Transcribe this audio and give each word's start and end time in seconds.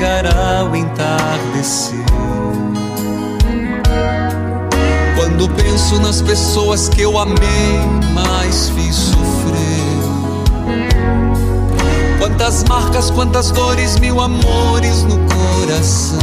chegará 0.00 0.64
o 0.64 0.74
entardecer. 0.74 2.00
Quando 5.14 5.46
penso 5.50 6.00
nas 6.00 6.22
pessoas 6.22 6.88
que 6.88 7.02
eu 7.02 7.18
amei, 7.18 7.36
mas 8.14 8.70
fiz 8.70 8.94
sofrer. 8.94 9.60
Quantas 12.18 12.64
marcas, 12.64 13.10
quantas 13.10 13.50
dores, 13.50 13.98
mil 13.98 14.22
amores 14.22 15.04
no 15.04 15.18
coração. 15.28 16.18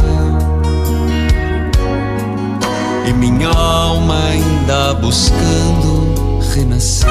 E 3.06 3.12
minha 3.12 3.50
alma 3.50 4.18
ainda 4.26 4.94
buscando 4.94 6.40
renascer. 6.52 7.08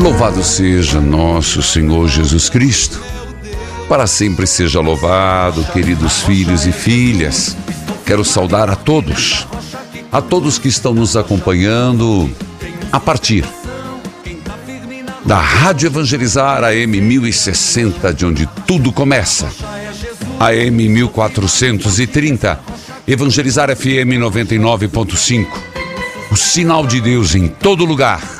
Louvado 0.00 0.42
seja 0.42 0.98
nosso 0.98 1.62
Senhor 1.62 2.08
Jesus 2.08 2.48
Cristo. 2.48 2.98
Para 3.86 4.06
sempre 4.06 4.46
seja 4.46 4.80
louvado, 4.80 5.62
queridos 5.74 6.22
filhos 6.22 6.64
e 6.64 6.72
filhas. 6.72 7.54
Quero 8.06 8.24
saudar 8.24 8.70
a 8.70 8.74
todos, 8.74 9.46
a 10.10 10.22
todos 10.22 10.58
que 10.58 10.68
estão 10.68 10.94
nos 10.94 11.18
acompanhando 11.18 12.30
a 12.90 12.98
partir 12.98 13.44
da 15.22 15.38
Rádio 15.38 15.88
Evangelizar 15.88 16.64
AM 16.64 16.98
1060, 16.98 18.14
de 18.14 18.24
onde 18.24 18.48
tudo 18.66 18.90
começa. 18.90 19.52
AM 20.40 20.88
1430, 20.88 22.58
Evangelizar 23.06 23.76
FM 23.76 24.16
99.5. 24.18 25.46
O 26.32 26.36
sinal 26.36 26.86
de 26.86 27.02
Deus 27.02 27.34
em 27.34 27.48
todo 27.48 27.84
lugar 27.84 28.39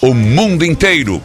o 0.00 0.14
mundo 0.14 0.64
inteiro. 0.64 1.20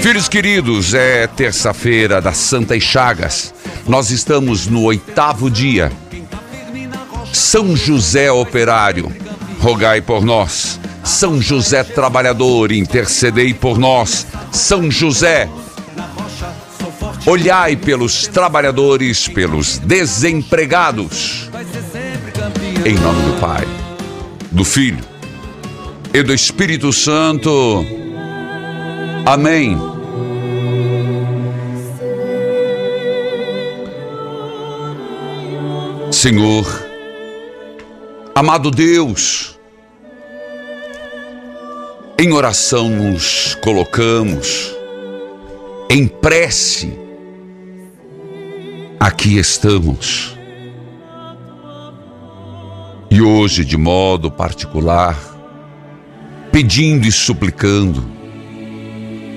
Filhos 0.00 0.28
queridos, 0.28 0.94
é 0.94 1.26
terça-feira 1.26 2.20
das 2.20 2.36
Santas 2.36 2.82
Chagas. 2.82 3.54
Nós 3.86 4.10
estamos 4.10 4.66
no 4.66 4.82
oitavo 4.82 5.50
dia. 5.50 5.92
São 7.32 7.76
José 7.76 8.30
Operário, 8.30 9.14
rogai 9.60 10.00
por 10.00 10.24
nós. 10.24 10.80
São 11.04 11.40
José 11.40 11.84
Trabalhador, 11.84 12.72
intercedei 12.72 13.54
por 13.54 13.78
nós. 13.78 14.26
São 14.50 14.90
José, 14.90 15.48
olhai 17.26 17.76
pelos 17.76 18.26
trabalhadores, 18.26 19.28
pelos 19.28 19.78
desempregados. 19.78 21.48
Em 22.84 22.94
nome 22.94 23.22
do 23.22 23.40
Pai, 23.40 23.66
do 24.50 24.64
Filho 24.64 25.04
e 26.12 26.22
do 26.22 26.34
Espírito 26.34 26.92
Santo. 26.92 27.95
Amém. 29.28 29.76
Senhor, 36.12 36.64
amado 38.36 38.70
Deus, 38.70 39.58
em 42.16 42.32
oração 42.32 42.88
nos 42.88 43.56
colocamos, 43.56 44.72
em 45.90 46.06
prece, 46.06 46.96
aqui 49.00 49.38
estamos. 49.38 50.36
E 53.10 53.20
hoje, 53.20 53.64
de 53.64 53.76
modo 53.76 54.30
particular, 54.30 55.18
pedindo 56.52 57.08
e 57.08 57.10
suplicando 57.10 58.15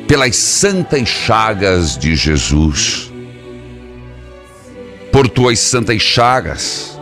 pelas 0.10 0.38
santas 0.38 1.08
chagas 1.08 1.96
de 1.96 2.16
Jesus, 2.16 3.12
por 5.12 5.30
tuas 5.30 5.60
santas 5.60 6.02
chagas, 6.02 7.00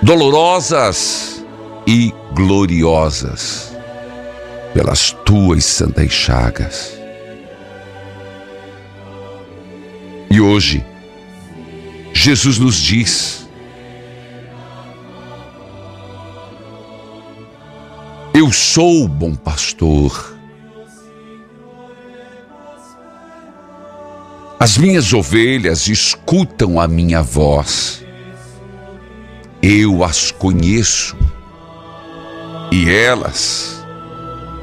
dolorosas 0.00 1.44
e 1.86 2.14
gloriosas, 2.32 3.76
pelas 4.72 5.10
tuas 5.26 5.66
santas 5.66 6.10
chagas. 6.10 6.98
E 10.30 10.40
hoje, 10.40 10.82
Jesus 12.14 12.58
nos 12.58 12.76
diz: 12.76 13.46
Eu 18.32 18.50
sou 18.50 19.04
o 19.04 19.08
bom 19.08 19.34
pastor. 19.34 20.35
As 24.58 24.78
minhas 24.78 25.12
ovelhas 25.12 25.86
escutam 25.86 26.80
a 26.80 26.88
minha 26.88 27.22
voz. 27.22 28.02
Eu 29.62 30.02
as 30.02 30.30
conheço 30.30 31.14
e 32.72 32.90
elas 32.90 33.84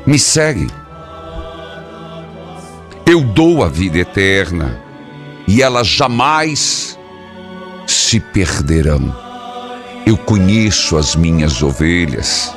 me 0.06 0.18
seguem. 0.18 0.68
Eu 3.06 3.22
dou 3.22 3.63
a 3.63 3.68
vida 3.68 4.00
eterna 4.00 4.81
e 5.48 5.62
elas 5.62 5.88
jamais 5.88 6.98
se 7.86 8.19
perderão. 8.19 9.16
Eu 10.07 10.18
conheço 10.18 10.98
as 10.98 11.16
minhas 11.16 11.62
ovelhas 11.62 12.51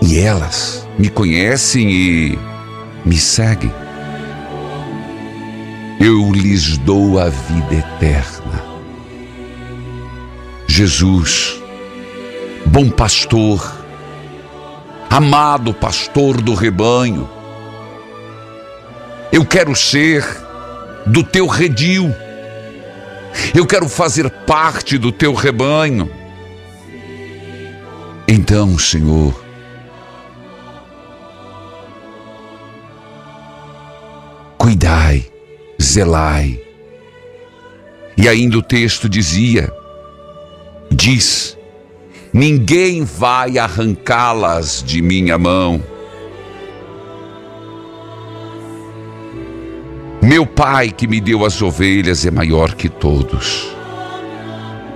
e 0.00 0.18
elas 0.18 0.88
me 0.98 1.10
conhecem 1.10 1.90
e 1.90 2.38
me 3.04 3.18
seguem. 3.18 3.81
Eu 6.04 6.32
lhes 6.32 6.76
dou 6.78 7.16
a 7.16 7.28
vida 7.28 7.74
eterna. 7.76 8.60
Jesus, 10.66 11.62
bom 12.66 12.90
pastor, 12.90 13.72
amado 15.08 15.72
pastor 15.72 16.42
do 16.42 16.54
rebanho, 16.54 17.30
eu 19.30 19.46
quero 19.46 19.76
ser 19.76 20.26
do 21.06 21.22
teu 21.22 21.46
redil, 21.46 22.12
eu 23.54 23.64
quero 23.64 23.88
fazer 23.88 24.28
parte 24.28 24.98
do 24.98 25.12
teu 25.12 25.34
rebanho. 25.34 26.10
Então, 28.26 28.76
Senhor, 28.76 29.40
cuidai, 34.58 35.31
zelai. 35.92 36.60
E 38.16 38.28
ainda 38.28 38.58
o 38.58 38.62
texto 38.62 39.08
dizia: 39.08 39.70
diz, 40.90 41.56
ninguém 42.32 43.04
vai 43.04 43.58
arrancá-las 43.58 44.82
de 44.86 45.02
minha 45.02 45.38
mão. 45.38 45.82
Meu 50.22 50.46
Pai 50.46 50.90
que 50.90 51.08
me 51.08 51.20
deu 51.20 51.44
as 51.44 51.60
ovelhas 51.60 52.24
é 52.24 52.30
maior 52.30 52.74
que 52.74 52.88
todos. 52.88 53.74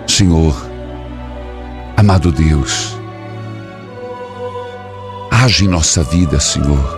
Senhor, 0.07 0.55
amado 1.97 2.31
Deus, 2.31 2.97
age 5.31 5.65
em 5.65 5.69
nossa 5.69 6.05
vida, 6.05 6.39
Senhor, 6.39 6.97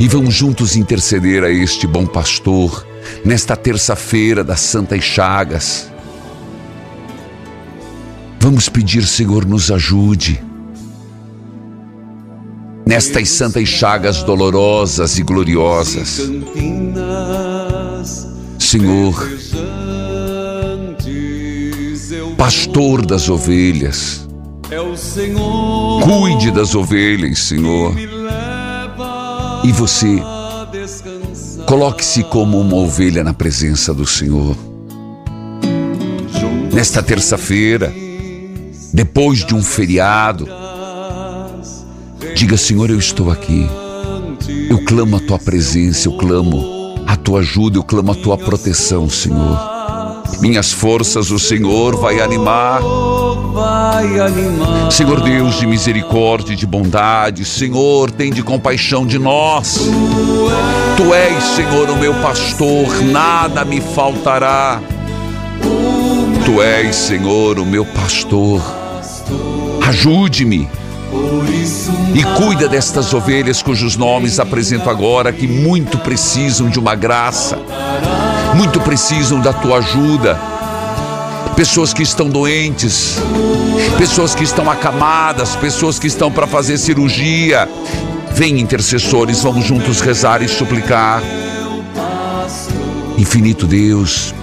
e 0.00 0.08
vamos 0.08 0.34
juntos 0.34 0.76
interceder 0.76 1.44
a 1.44 1.50
este 1.50 1.86
bom 1.86 2.04
pastor 2.04 2.87
nesta 3.24 3.56
terça-feira 3.56 4.42
das 4.42 4.60
Santas 4.60 5.04
Chagas. 5.04 5.90
Vamos 8.40 8.68
pedir, 8.68 9.04
Senhor, 9.04 9.44
nos 9.44 9.70
ajude 9.70 10.48
nestas 12.88 13.28
santas 13.28 13.68
chagas 13.68 14.22
dolorosas 14.22 15.18
e 15.18 15.22
gloriosas. 15.22 16.22
Senhor, 18.58 19.28
pastor 22.38 23.04
das 23.04 23.28
ovelhas, 23.28 24.26
cuide 26.02 26.50
das 26.50 26.74
ovelhas, 26.74 27.40
Senhor. 27.40 27.94
E 29.64 29.72
você, 29.72 30.22
coloque-se 31.68 32.24
como 32.24 32.58
uma 32.58 32.76
ovelha 32.76 33.22
na 33.22 33.34
presença 33.34 33.92
do 33.92 34.06
Senhor. 34.06 34.56
Nesta 36.72 37.02
terça-feira, 37.02 37.92
depois 38.94 39.44
de 39.44 39.54
um 39.54 39.62
feriado, 39.62 40.48
diga: 42.34 42.56
Senhor, 42.56 42.88
eu 42.88 42.98
estou 42.98 43.30
aqui. 43.30 43.68
Eu 44.70 44.82
clamo 44.82 45.16
a 45.16 45.20
tua 45.20 45.38
presença, 45.38 46.08
eu 46.08 46.16
clamo 46.16 47.04
a 47.06 47.16
tua 47.16 47.40
ajuda, 47.40 47.76
eu 47.76 47.84
clamo 47.84 48.12
a 48.12 48.14
tua 48.14 48.38
proteção, 48.38 49.10
Senhor. 49.10 49.77
Minhas 50.40 50.72
forças 50.72 51.30
o 51.30 51.38
Senhor 51.38 51.96
vai 51.96 52.20
animar. 52.20 52.80
Senhor 54.90 55.20
Deus 55.20 55.58
de 55.58 55.66
misericórdia 55.66 56.52
e 56.52 56.56
de 56.56 56.66
bondade, 56.66 57.44
Senhor, 57.44 58.10
tem 58.10 58.30
de 58.30 58.42
compaixão 58.42 59.06
de 59.06 59.18
nós. 59.18 59.88
Tu 60.96 61.14
és, 61.14 61.42
Senhor, 61.42 61.90
o 61.90 61.96
meu 61.96 62.14
pastor, 62.14 63.02
nada 63.04 63.64
me 63.64 63.80
faltará. 63.80 64.80
Tu 66.44 66.62
és, 66.62 66.94
Senhor, 66.94 67.58
o 67.58 67.66
meu 67.66 67.84
pastor. 67.84 68.62
Ajude-me. 69.86 70.68
E 72.14 72.22
cuida 72.36 72.68
destas 72.68 73.12
ovelhas 73.14 73.62
cujos 73.62 73.96
nomes 73.96 74.38
apresento 74.38 74.90
agora, 74.90 75.32
que 75.32 75.46
muito 75.46 75.98
precisam 75.98 76.68
de 76.68 76.78
uma 76.78 76.94
graça, 76.94 77.58
muito 78.58 78.80
precisam 78.80 79.40
da 79.40 79.52
tua 79.52 79.78
ajuda. 79.78 80.36
Pessoas 81.54 81.92
que 81.94 82.02
estão 82.02 82.28
doentes, 82.28 83.16
pessoas 83.96 84.34
que 84.34 84.42
estão 84.42 84.68
acamadas, 84.68 85.54
pessoas 85.54 85.96
que 85.96 86.08
estão 86.08 86.28
para 86.28 86.44
fazer 86.44 86.76
cirurgia. 86.76 87.68
Vem, 88.32 88.58
intercessores, 88.58 89.44
vamos 89.44 89.64
juntos 89.64 90.00
rezar 90.00 90.42
e 90.42 90.48
suplicar. 90.48 91.22
Infinito 93.16 93.64
Deus, 93.64 94.34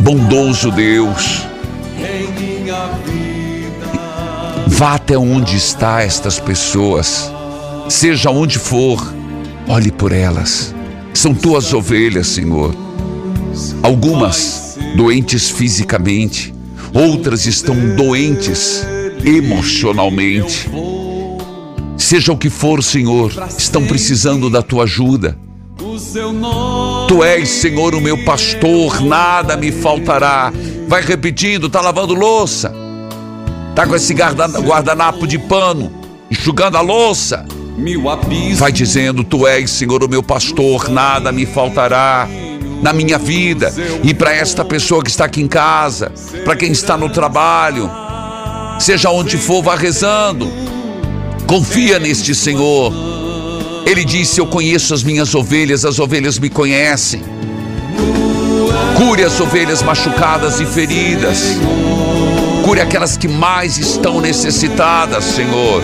bondoso 0.00 0.72
Deus, 0.72 1.46
vá 4.66 4.94
até 4.94 5.16
onde 5.16 5.56
está 5.56 6.02
estas 6.02 6.40
pessoas, 6.40 7.32
seja 7.88 8.30
onde 8.30 8.58
for, 8.58 9.12
olhe 9.68 9.92
por 9.92 10.10
elas. 10.10 10.74
São 11.12 11.32
tuas 11.32 11.72
ovelhas, 11.72 12.26
Senhor. 12.26 12.83
Algumas 13.82 14.78
doentes 14.96 15.50
fisicamente, 15.50 16.54
outras 16.92 17.46
estão 17.46 17.74
doentes 17.96 18.84
emocionalmente. 19.24 20.70
Seja 21.96 22.32
o 22.32 22.36
que 22.36 22.50
for, 22.50 22.82
Senhor, 22.82 23.32
estão 23.56 23.84
precisando 23.86 24.50
da 24.50 24.62
tua 24.62 24.84
ajuda. 24.84 25.38
Tu 27.08 27.24
és, 27.24 27.48
Senhor, 27.48 27.94
o 27.94 28.00
meu 28.00 28.24
pastor, 28.24 29.00
nada 29.00 29.56
me 29.56 29.70
faltará. 29.70 30.52
Vai 30.88 31.02
repetindo, 31.02 31.68
tá 31.70 31.80
lavando 31.80 32.14
louça, 32.14 32.74
tá 33.74 33.86
com 33.86 33.94
esse 33.94 34.14
guardanapo 34.14 35.26
de 35.26 35.38
pano, 35.38 35.92
enxugando 36.30 36.76
a 36.76 36.80
louça. 36.80 37.46
Vai 38.58 38.70
dizendo: 38.70 39.24
Tu 39.24 39.46
és, 39.46 39.70
Senhor, 39.70 40.02
o 40.04 40.08
meu 40.08 40.22
pastor, 40.22 40.88
nada 40.88 41.32
me 41.32 41.46
faltará 41.46 42.28
na 42.82 42.92
minha 42.92 43.18
vida 43.18 43.72
e 44.02 44.12
para 44.12 44.32
esta 44.32 44.64
pessoa 44.64 45.02
que 45.02 45.10
está 45.10 45.24
aqui 45.24 45.40
em 45.40 45.48
casa, 45.48 46.12
para 46.44 46.56
quem 46.56 46.72
está 46.72 46.96
no 46.96 47.08
trabalho, 47.08 47.90
seja 48.78 49.10
onde 49.10 49.36
for, 49.36 49.62
vá 49.62 49.76
rezando. 49.76 50.50
Confia 51.46 51.98
neste 51.98 52.34
Senhor. 52.34 52.92
Ele 53.86 54.04
disse: 54.04 54.40
Eu 54.40 54.46
conheço 54.46 54.94
as 54.94 55.02
minhas 55.02 55.34
ovelhas, 55.34 55.84
as 55.84 55.98
ovelhas 55.98 56.38
me 56.38 56.48
conhecem. 56.48 57.22
Cure 58.96 59.24
as 59.24 59.38
ovelhas 59.40 59.82
machucadas 59.82 60.60
e 60.60 60.66
feridas. 60.66 61.58
Cure 62.64 62.80
aquelas 62.80 63.16
que 63.16 63.28
mais 63.28 63.76
estão 63.76 64.20
necessitadas, 64.20 65.24
Senhor. 65.24 65.82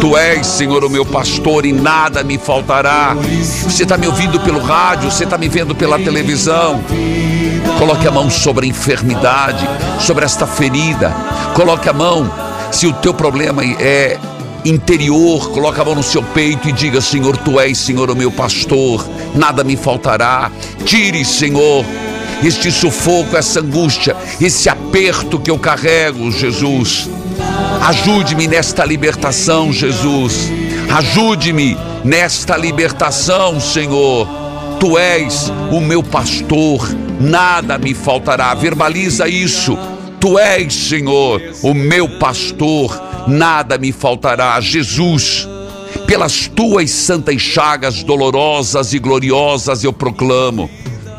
Tu 0.00 0.16
és, 0.16 0.46
Senhor, 0.46 0.82
o 0.82 0.88
meu 0.88 1.04
pastor 1.04 1.66
e 1.66 1.72
nada 1.72 2.24
me 2.24 2.38
faltará. 2.38 3.14
Você 3.14 3.82
está 3.82 3.98
me 3.98 4.06
ouvindo 4.06 4.40
pelo 4.40 4.58
rádio, 4.58 5.10
você 5.10 5.24
está 5.24 5.36
me 5.36 5.46
vendo 5.46 5.74
pela 5.74 5.98
televisão. 5.98 6.82
Coloque 7.78 8.08
a 8.08 8.10
mão 8.10 8.30
sobre 8.30 8.64
a 8.64 8.68
enfermidade, 8.68 9.68
sobre 10.00 10.24
esta 10.24 10.46
ferida. 10.46 11.14
Coloque 11.54 11.86
a 11.86 11.92
mão, 11.92 12.32
se 12.72 12.86
o 12.86 12.94
teu 12.94 13.12
problema 13.12 13.62
é 13.62 14.18
interior, 14.64 15.50
coloca 15.50 15.82
a 15.82 15.84
mão 15.84 15.94
no 15.94 16.02
seu 16.02 16.22
peito 16.22 16.66
e 16.66 16.72
diga: 16.72 17.02
Senhor, 17.02 17.36
tu 17.36 17.60
és, 17.60 17.76
Senhor, 17.76 18.10
o 18.10 18.16
meu 18.16 18.30
pastor, 18.30 19.06
nada 19.34 19.62
me 19.62 19.76
faltará. 19.76 20.50
Tire, 20.82 21.22
Senhor, 21.26 21.84
este 22.42 22.70
sufoco, 22.72 23.36
essa 23.36 23.60
angústia, 23.60 24.16
esse 24.40 24.66
aperto 24.70 25.38
que 25.38 25.50
eu 25.50 25.58
carrego, 25.58 26.30
Jesus. 26.30 27.19
Ajude-me 27.80 28.46
nesta 28.46 28.84
libertação, 28.84 29.72
Jesus. 29.72 30.50
Ajude-me 30.90 31.76
nesta 32.04 32.56
libertação, 32.56 33.60
Senhor. 33.60 34.28
Tu 34.78 34.98
és 34.98 35.52
o 35.70 35.80
meu 35.80 36.02
pastor, 36.02 36.88
nada 37.20 37.78
me 37.78 37.94
faltará. 37.94 38.54
Verbaliza 38.54 39.28
isso. 39.28 39.76
Tu 40.18 40.38
és, 40.38 40.72
Senhor, 40.72 41.40
o 41.62 41.74
meu 41.74 42.08
pastor, 42.18 43.00
nada 43.26 43.78
me 43.78 43.92
faltará. 43.92 44.60
Jesus, 44.60 45.48
pelas 46.06 46.46
tuas 46.46 46.90
santas 46.90 47.40
chagas 47.40 48.02
dolorosas 48.02 48.92
e 48.92 48.98
gloriosas 48.98 49.84
eu 49.84 49.92
proclamo 49.92 50.68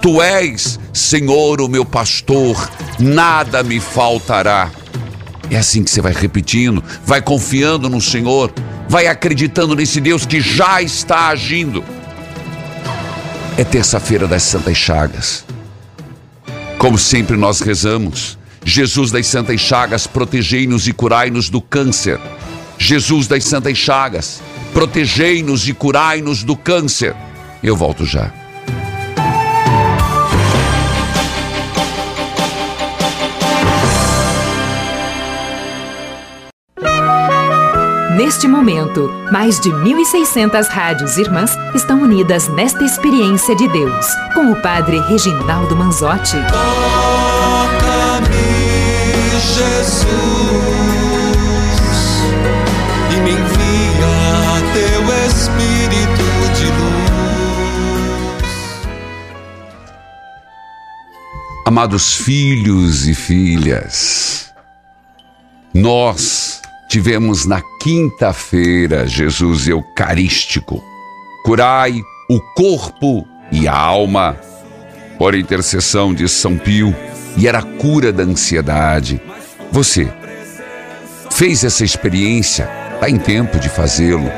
Tu 0.01 0.19
és, 0.19 0.79
Senhor, 0.91 1.61
o 1.61 1.69
meu 1.69 1.85
pastor, 1.85 2.57
nada 2.97 3.61
me 3.61 3.79
faltará. 3.79 4.71
É 5.51 5.57
assim 5.57 5.83
que 5.83 5.91
você 5.91 5.99
vai 5.99 6.13
repetindo, 6.13 6.81
vai 7.05 7.21
confiando 7.21 7.89
no 7.89 7.99
Senhor, 7.99 8.53
vai 8.87 9.07
acreditando 9.07 9.75
nesse 9.75 9.99
Deus 9.99 10.25
que 10.25 10.39
já 10.39 10.81
está 10.81 11.27
agindo. 11.27 11.83
É 13.57 13.65
terça-feira 13.65 14.29
das 14.29 14.43
Santas 14.43 14.77
Chagas. 14.77 15.43
Como 16.77 16.97
sempre 16.97 17.35
nós 17.35 17.59
rezamos, 17.59 18.37
Jesus 18.63 19.11
das 19.11 19.27
Santas 19.27 19.59
Chagas, 19.59 20.07
protegei-nos 20.07 20.87
e 20.87 20.93
curai-nos 20.93 21.49
do 21.49 21.61
câncer. 21.61 22.17
Jesus 22.77 23.27
das 23.27 23.43
Santas 23.43 23.77
Chagas, 23.77 24.41
protegei-nos 24.73 25.67
e 25.67 25.73
curai-nos 25.73 26.43
do 26.43 26.55
câncer. 26.55 27.13
Eu 27.61 27.75
volto 27.75 28.05
já. 28.05 28.40
Neste 38.23 38.47
momento, 38.47 39.09
mais 39.31 39.59
de 39.59 39.71
1.600 39.71 40.67
rádios 40.67 41.17
irmãs 41.17 41.57
estão 41.73 42.03
unidas 42.03 42.47
nesta 42.49 42.83
experiência 42.83 43.55
de 43.55 43.67
Deus, 43.67 44.05
com 44.35 44.51
o 44.51 44.61
Padre 44.61 44.99
Reginaldo 44.99 45.75
Manzotti. 45.75 46.37
Toca-me, 46.51 48.27
Jesus, 49.55 50.05
e 53.09 53.15
me 53.21 53.31
envia 53.31 54.61
teu 54.71 55.01
Espírito 55.25 56.29
de 56.53 56.67
luz. 56.79 57.09
Amados 61.65 62.17
filhos 62.17 63.07
e 63.07 63.15
filhas, 63.15 64.53
nós 65.73 66.60
tivemos 66.91 67.45
na 67.45 67.61
quinta-feira 67.61 69.07
Jesus 69.07 69.65
Eucarístico. 69.65 70.83
Curai 71.45 72.01
o 72.29 72.41
corpo 72.53 73.25
e 73.49 73.65
a 73.65 73.73
alma 73.73 74.37
por 75.17 75.33
intercessão 75.33 76.13
de 76.13 76.27
São 76.27 76.57
Pio 76.57 76.93
e 77.37 77.47
era 77.47 77.59
a 77.59 77.63
cura 77.63 78.11
da 78.11 78.23
ansiedade. 78.23 79.21
Você 79.71 80.11
fez 81.31 81.63
essa 81.63 81.85
experiência? 81.85 82.69
Está 82.95 83.09
em 83.09 83.17
tempo 83.17 83.57
de 83.57 83.69
fazê-lo. 83.69 84.29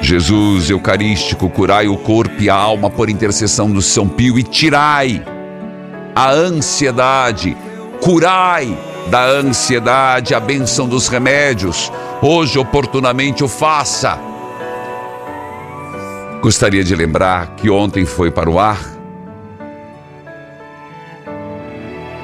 Jesus 0.00 0.70
Eucarístico, 0.70 1.50
curai 1.50 1.88
o 1.88 1.98
corpo 1.98 2.42
e 2.42 2.48
a 2.48 2.54
alma 2.54 2.88
por 2.88 3.10
intercessão 3.10 3.70
do 3.70 3.82
São 3.82 4.08
Pio 4.08 4.38
e 4.38 4.42
tirai 4.42 5.22
a 6.14 6.30
ansiedade, 6.30 7.54
curai 8.00 8.91
da 9.08 9.24
ansiedade, 9.24 10.34
a 10.34 10.40
bênção 10.40 10.88
dos 10.88 11.08
remédios. 11.08 11.90
Hoje, 12.20 12.58
oportunamente, 12.58 13.42
o 13.42 13.48
faça. 13.48 14.18
Gostaria 16.40 16.82
de 16.82 16.94
lembrar 16.94 17.54
que 17.56 17.70
ontem 17.70 18.04
foi 18.04 18.30
para 18.30 18.50
o 18.50 18.58
ar. 18.58 18.80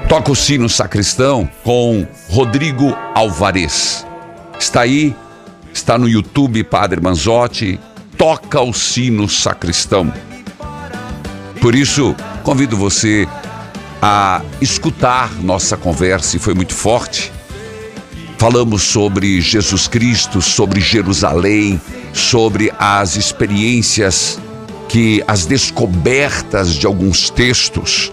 Toca 0.08 0.32
o 0.32 0.34
sino 0.34 0.68
sacristão 0.68 1.48
com 1.62 2.06
Rodrigo 2.30 2.96
Alvarez. 3.14 4.06
Está 4.58 4.80
aí, 4.80 5.14
está 5.72 5.98
no 5.98 6.08
YouTube 6.08 6.64
Padre 6.64 7.00
Manzotti. 7.00 7.78
Toca 8.16 8.60
o 8.60 8.72
sino 8.72 9.28
sacristão. 9.28 10.12
Por 11.60 11.74
isso, 11.74 12.16
convido 12.42 12.76
você 12.76 13.28
a 14.00 14.42
escutar 14.60 15.34
nossa 15.42 15.76
conversa 15.76 16.36
e 16.36 16.40
foi 16.40 16.54
muito 16.54 16.74
forte. 16.74 17.32
Falamos 18.38 18.82
sobre 18.82 19.40
Jesus 19.40 19.88
Cristo, 19.88 20.40
sobre 20.40 20.80
Jerusalém, 20.80 21.80
sobre 22.12 22.72
as 22.78 23.16
experiências 23.16 24.38
que 24.88 25.22
as 25.26 25.44
descobertas 25.44 26.74
de 26.74 26.86
alguns 26.86 27.30
textos. 27.30 28.12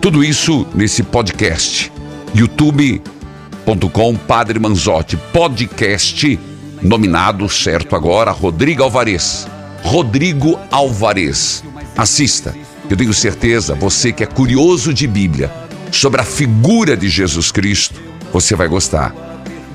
Tudo 0.00 0.22
isso 0.22 0.66
nesse 0.74 1.02
podcast. 1.02 1.90
youtube.com 2.34 4.16
Padre 4.16 4.58
Manzotti, 4.58 5.16
podcast 5.32 6.38
nominado 6.82 7.48
certo 7.48 7.96
agora 7.96 8.30
Rodrigo 8.30 8.82
Alvarez. 8.82 9.46
Rodrigo 9.82 10.58
Alvarez. 10.70 11.64
Assista 11.96 12.54
eu 12.92 12.96
tenho 12.96 13.14
certeza, 13.14 13.74
você 13.74 14.12
que 14.12 14.22
é 14.22 14.26
curioso 14.26 14.92
de 14.92 15.06
Bíblia, 15.06 15.50
sobre 15.90 16.20
a 16.20 16.24
figura 16.24 16.94
de 16.94 17.08
Jesus 17.08 17.50
Cristo, 17.50 17.98
você 18.30 18.54
vai 18.54 18.68
gostar. 18.68 19.14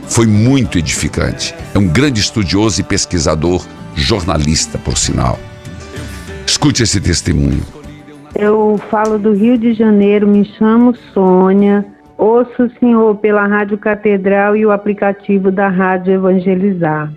Foi 0.07 0.27
muito 0.27 0.77
edificante. 0.77 1.55
É 1.73 1.79
um 1.79 1.87
grande 1.87 2.19
estudioso 2.19 2.79
e 2.79 2.83
pesquisador, 2.83 3.65
jornalista, 3.95 4.77
por 4.77 4.97
sinal. 4.97 5.39
Escute 6.45 6.83
esse 6.83 7.01
testemunho. 7.01 7.63
Eu 8.35 8.79
falo 8.91 9.17
do 9.17 9.33
Rio 9.33 9.57
de 9.57 9.73
Janeiro, 9.73 10.27
me 10.27 10.45
chamo 10.57 10.95
Sônia. 11.11 11.83
Ouço 12.19 12.65
o 12.65 12.79
senhor 12.79 13.15
pela 13.15 13.47
Rádio 13.47 13.79
Catedral 13.79 14.55
e 14.55 14.63
o 14.63 14.71
aplicativo 14.71 15.51
da 15.51 15.69
Rádio 15.69 16.13
Evangelizar. 16.13 17.11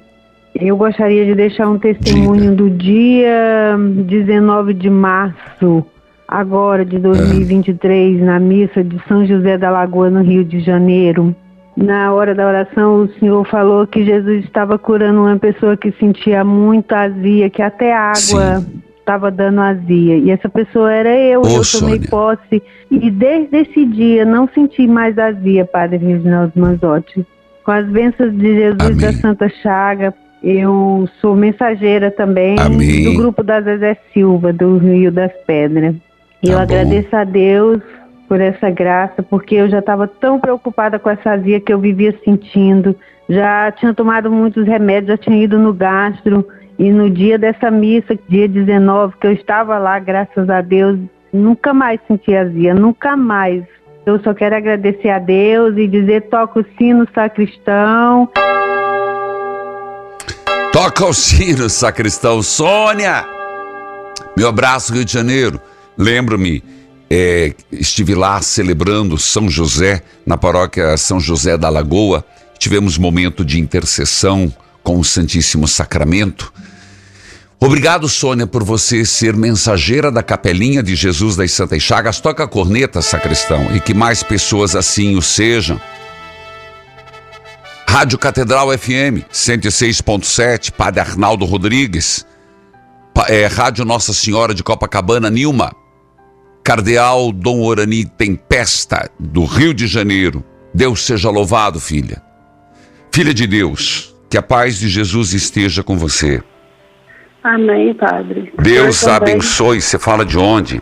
Eu 0.55 0.77
gostaria 0.77 1.25
de 1.25 1.35
deixar 1.35 1.69
um 1.69 1.79
testemunho 1.79 2.51
Diga. 2.51 2.57
do 2.57 2.71
dia 2.71 3.77
19 4.07 4.75
de 4.75 4.91
março, 4.91 5.85
agora 6.27 6.85
de 6.85 6.99
2023, 6.99 8.21
é. 8.21 8.25
na 8.25 8.39
missa 8.39 8.83
de 8.83 9.01
São 9.07 9.25
José 9.25 9.57
da 9.57 9.71
Lagoa, 9.71 10.11
no 10.11 10.23
Rio 10.23 10.45
de 10.45 10.61
Janeiro. 10.61 11.35
Na 11.77 12.13
hora 12.13 12.35
da 12.35 12.47
oração, 12.47 13.05
o 13.05 13.09
Senhor 13.19 13.47
falou 13.47 13.87
que 13.87 14.05
Jesus 14.05 14.45
estava 14.45 14.77
curando 14.77 15.21
uma 15.21 15.39
pessoa 15.39 15.77
que 15.77 15.93
sentia 15.93 16.45
muita 16.45 16.99
azia, 17.03 17.49
que 17.49 17.63
até 17.63 17.95
água 17.95 18.63
estava 18.99 19.31
dando 19.31 19.61
azia. 19.61 20.17
E 20.19 20.31
essa 20.31 20.49
pessoa 20.49 20.93
era 20.93 21.17
eu, 21.17 21.41
Ô, 21.41 21.45
eu 21.45 21.63
tomei 21.63 21.63
Sônia. 21.65 22.09
posse. 22.11 22.63
E 22.91 23.11
desde 23.11 23.57
esse 23.57 23.85
dia 23.87 24.25
não 24.25 24.49
senti 24.49 24.87
mais 24.87 25.19
azia, 25.19 25.65
Padre 25.65 25.99
Reginaldo 25.99 26.53
Manzotti. 26.55 27.27
Com 27.65 27.71
as 27.73 27.87
bênçãos 27.87 28.37
de 28.37 28.55
Jesus 28.55 28.81
Amém. 28.81 28.97
da 28.97 29.13
Santa 29.15 29.49
Chaga, 29.49 30.15
eu 30.43 31.09
sou 31.21 31.37
mensageira 31.37 32.11
também 32.11 32.59
Amém. 32.59 33.05
do 33.05 33.15
grupo 33.15 33.43
da 33.43 33.61
Zezé 33.61 33.97
Silva, 34.13 34.53
do 34.53 34.79
Rio 34.79 35.13
das 35.13 35.33
Pedras. 35.47 35.95
E 36.43 36.47
tá 36.47 36.53
eu 36.53 36.57
bom. 36.57 36.63
agradeço 36.63 37.15
a 37.15 37.25
Deus 37.25 37.81
por 38.29 38.41
essa 38.41 38.71
graça, 38.71 39.23
porque 39.23 39.57
eu 39.57 39.69
já 39.69 39.81
estava 39.81 40.07
tão 40.07 40.39
preocupada 40.39 40.99
com 40.99 41.11
essa 41.11 41.33
azia 41.33 41.61
que 41.61 41.73
eu 41.73 41.79
vivia 41.79 42.17
sentindo. 42.25 42.95
Já 43.29 43.71
tinha 43.73 43.93
tomado 43.93 44.31
muitos 44.31 44.67
remédios, 44.67 45.09
já 45.09 45.17
tinha 45.17 45.43
ido 45.43 45.59
no 45.59 45.73
gastro. 45.73 46.47
E 46.79 46.91
no 46.91 47.11
dia 47.11 47.37
dessa 47.37 47.71
missa, 47.71 48.19
dia 48.29 48.49
19, 48.49 49.15
que 49.21 49.27
eu 49.27 49.33
estava 49.33 49.77
lá, 49.79 49.99
graças 49.99 50.49
a 50.49 50.63
Deus, 50.63 50.99
nunca 51.31 51.75
mais 51.75 52.01
senti 52.09 52.35
azia, 52.35 52.73
nunca 52.73 53.17
mais. 53.17 53.65
Eu 54.07 54.19
só 54.21 54.33
quero 54.33 54.57
agradecer 54.57 55.11
a 55.11 55.19
Deus 55.19 55.77
e 55.77 55.87
dizer: 55.87 56.23
toca 56.31 56.61
o 56.61 56.65
sino 56.79 57.07
sacristão. 57.15 58.31
Toca 60.73 61.05
o 61.05 61.13
sino, 61.13 61.69
sacristão. 61.69 62.41
Sônia! 62.45 63.27
Meu 64.37 64.49
abraço, 64.49 64.93
Rio 64.93 65.05
de 65.05 65.13
Janeiro. 65.13 65.61
Lembro-me, 65.99 66.63
é, 67.11 67.53
estive 67.73 68.15
lá 68.15 68.41
celebrando 68.41 69.19
São 69.19 69.51
José, 69.51 70.01
na 70.25 70.37
paróquia 70.37 70.97
São 70.97 71.19
José 71.19 71.59
da 71.59 71.69
Lagoa. 71.69 72.25
Tivemos 72.57 72.97
momento 72.97 73.45
de 73.45 73.59
intercessão 73.59 74.55
com 74.81 74.97
o 75.01 75.05
Santíssimo 75.05 75.67
Sacramento. 75.67 76.53
Obrigado, 77.59 78.09
Sônia, 78.09 78.47
por 78.47 78.63
você 78.63 79.05
ser 79.05 79.35
mensageira 79.35 80.11
da 80.11 80.23
Capelinha 80.23 80.85
de 80.85 80.95
Jesus 80.95 81.35
das 81.35 81.51
Santas 81.51 81.83
Chagas. 81.83 82.21
Toca 82.21 82.45
a 82.45 82.49
corneta, 82.49 83.03
sacristão, 83.03 83.75
e 83.75 83.81
que 83.81 83.93
mais 83.93 84.23
pessoas 84.23 84.77
assim 84.77 85.17
o 85.17 85.21
sejam. 85.21 85.81
Rádio 87.93 88.19
Catedral 88.19 88.69
FM 88.79 89.27
106.7, 89.33 90.71
Padre 90.71 91.01
Arnaldo 91.01 91.45
Rodrigues. 91.45 92.25
É, 93.29 93.47
Rádio 93.47 93.85
Nossa 93.85 94.13
Senhora 94.13 94.55
de 94.55 94.63
Copacabana, 94.63 95.29
Nilma. 95.29 95.73
Cardeal 96.63 97.33
Dom 97.33 97.61
Orani 97.63 98.05
Tempesta, 98.05 99.11
do 99.19 99.45
Rio 99.45 99.75
de 99.75 99.89
Janeiro. 99.89 100.45
Deus 100.73 101.05
seja 101.05 101.31
louvado, 101.31 101.81
filha. 101.81 102.23
Filha 103.13 103.35
de 103.35 103.45
Deus, 103.45 104.15
que 104.31 104.39
a 104.39 104.43
paz 104.43 104.79
de 104.79 104.89
Jesus 104.89 105.35
esteja 105.35 105.83
com 105.83 105.99
você. 105.99 106.41
Amém, 107.43 107.93
Padre. 107.95 108.53
Deus 108.63 109.05
abençoe. 109.09 109.83
Você 109.83 109.99
fala 109.99 110.25
de 110.25 110.39
onde? 110.39 110.81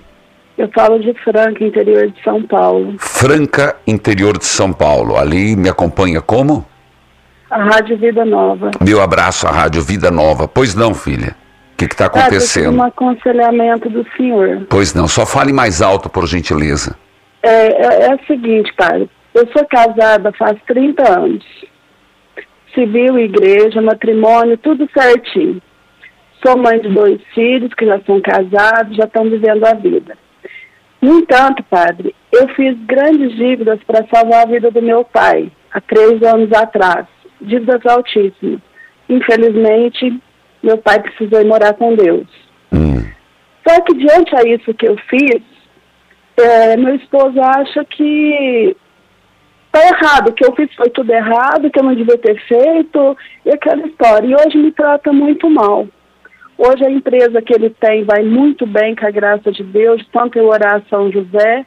Eu 0.58 0.70
falo 0.74 0.98
de 0.98 1.14
Franca, 1.24 1.64
interior 1.64 2.10
de 2.10 2.22
São 2.22 2.42
Paulo. 2.42 2.96
Franca, 2.98 3.74
interior 3.86 4.36
de 4.36 4.44
São 4.44 4.74
Paulo. 4.74 5.16
Ali 5.16 5.56
me 5.56 5.70
acompanha 5.70 6.20
como? 6.20 6.66
A 7.50 7.62
Rádio 7.62 7.96
Vida 7.96 8.26
Nova. 8.26 8.70
Meu 8.78 9.00
abraço 9.00 9.46
à 9.46 9.50
Rádio 9.50 9.80
Vida 9.80 10.10
Nova. 10.10 10.46
Pois 10.46 10.74
não, 10.74 10.92
filha. 10.92 11.34
O 11.72 11.76
que 11.78 11.86
está 11.86 12.06
acontecendo? 12.06 12.76
um 12.76 12.82
aconselhamento 12.82 13.88
do 13.88 14.04
senhor. 14.16 14.66
Pois 14.68 14.92
não, 14.92 15.08
só 15.08 15.24
fale 15.24 15.50
mais 15.50 15.80
alto, 15.80 16.10
por 16.10 16.26
gentileza. 16.26 16.94
É, 17.42 17.48
é, 17.50 18.10
é 18.10 18.14
o 18.14 18.26
seguinte, 18.26 18.70
pai. 18.76 19.08
Eu 19.32 19.48
sou 19.56 19.66
casada 19.66 20.30
faz 20.32 20.58
30 20.66 21.08
anos. 21.08 21.44
Civil, 22.74 23.18
igreja, 23.18 23.80
matrimônio, 23.80 24.58
tudo 24.58 24.86
certinho. 24.92 25.62
Sou 26.44 26.58
mãe 26.58 26.78
de 26.80 26.90
dois 26.90 27.18
filhos 27.34 27.72
que 27.72 27.86
já 27.86 27.98
são 28.04 28.20
casados, 28.20 28.94
já 28.94 29.04
estão 29.04 29.24
vivendo 29.24 29.64
a 29.64 29.72
vida. 29.72 30.18
No 31.00 31.20
entanto, 31.20 31.64
padre, 31.70 32.14
eu 32.30 32.46
fiz 32.48 32.76
grandes 32.86 33.34
dívidas 33.36 33.80
para 33.86 34.06
salvar 34.12 34.42
a 34.42 34.50
vida 34.50 34.70
do 34.70 34.82
meu 34.82 35.02
pai, 35.04 35.50
há 35.72 35.80
três 35.80 36.22
anos 36.22 36.52
atrás 36.52 37.06
dívidas 37.40 37.84
altíssimas. 37.86 38.60
Infelizmente, 39.08 40.20
meu 40.62 40.78
pai 40.78 41.00
precisou 41.00 41.40
ir 41.40 41.46
morar 41.46 41.74
com 41.74 41.94
Deus. 41.94 42.26
Hum. 42.72 43.06
Só 43.66 43.80
que 43.82 43.94
diante 43.94 44.34
a 44.36 44.42
isso 44.42 44.74
que 44.74 44.88
eu 44.88 44.96
fiz, 45.08 45.42
é, 46.36 46.76
meu 46.76 46.94
esposo 46.94 47.40
acha 47.40 47.84
que 47.84 48.76
tá 49.72 49.80
errado, 49.86 50.28
o 50.28 50.32
que 50.32 50.44
eu 50.44 50.54
fiz 50.54 50.72
foi 50.74 50.88
tudo 50.90 51.10
errado, 51.12 51.70
que 51.70 51.78
eu 51.78 51.84
não 51.84 51.94
devia 51.94 52.18
ter 52.18 52.40
feito, 52.46 53.16
e 53.44 53.50
aquela 53.50 53.86
história. 53.86 54.26
E 54.26 54.34
hoje 54.34 54.58
me 54.58 54.72
trata 54.72 55.12
muito 55.12 55.48
mal. 55.50 55.86
Hoje 56.56 56.84
a 56.84 56.90
empresa 56.90 57.40
que 57.40 57.54
ele 57.54 57.70
tem 57.70 58.04
vai 58.04 58.22
muito 58.24 58.66
bem, 58.66 58.94
com 58.94 59.06
a 59.06 59.10
graça 59.10 59.52
de 59.52 59.62
Deus, 59.62 60.04
tanto 60.12 60.38
eu 60.38 60.48
orar 60.48 60.82
São 60.90 61.10
José. 61.10 61.64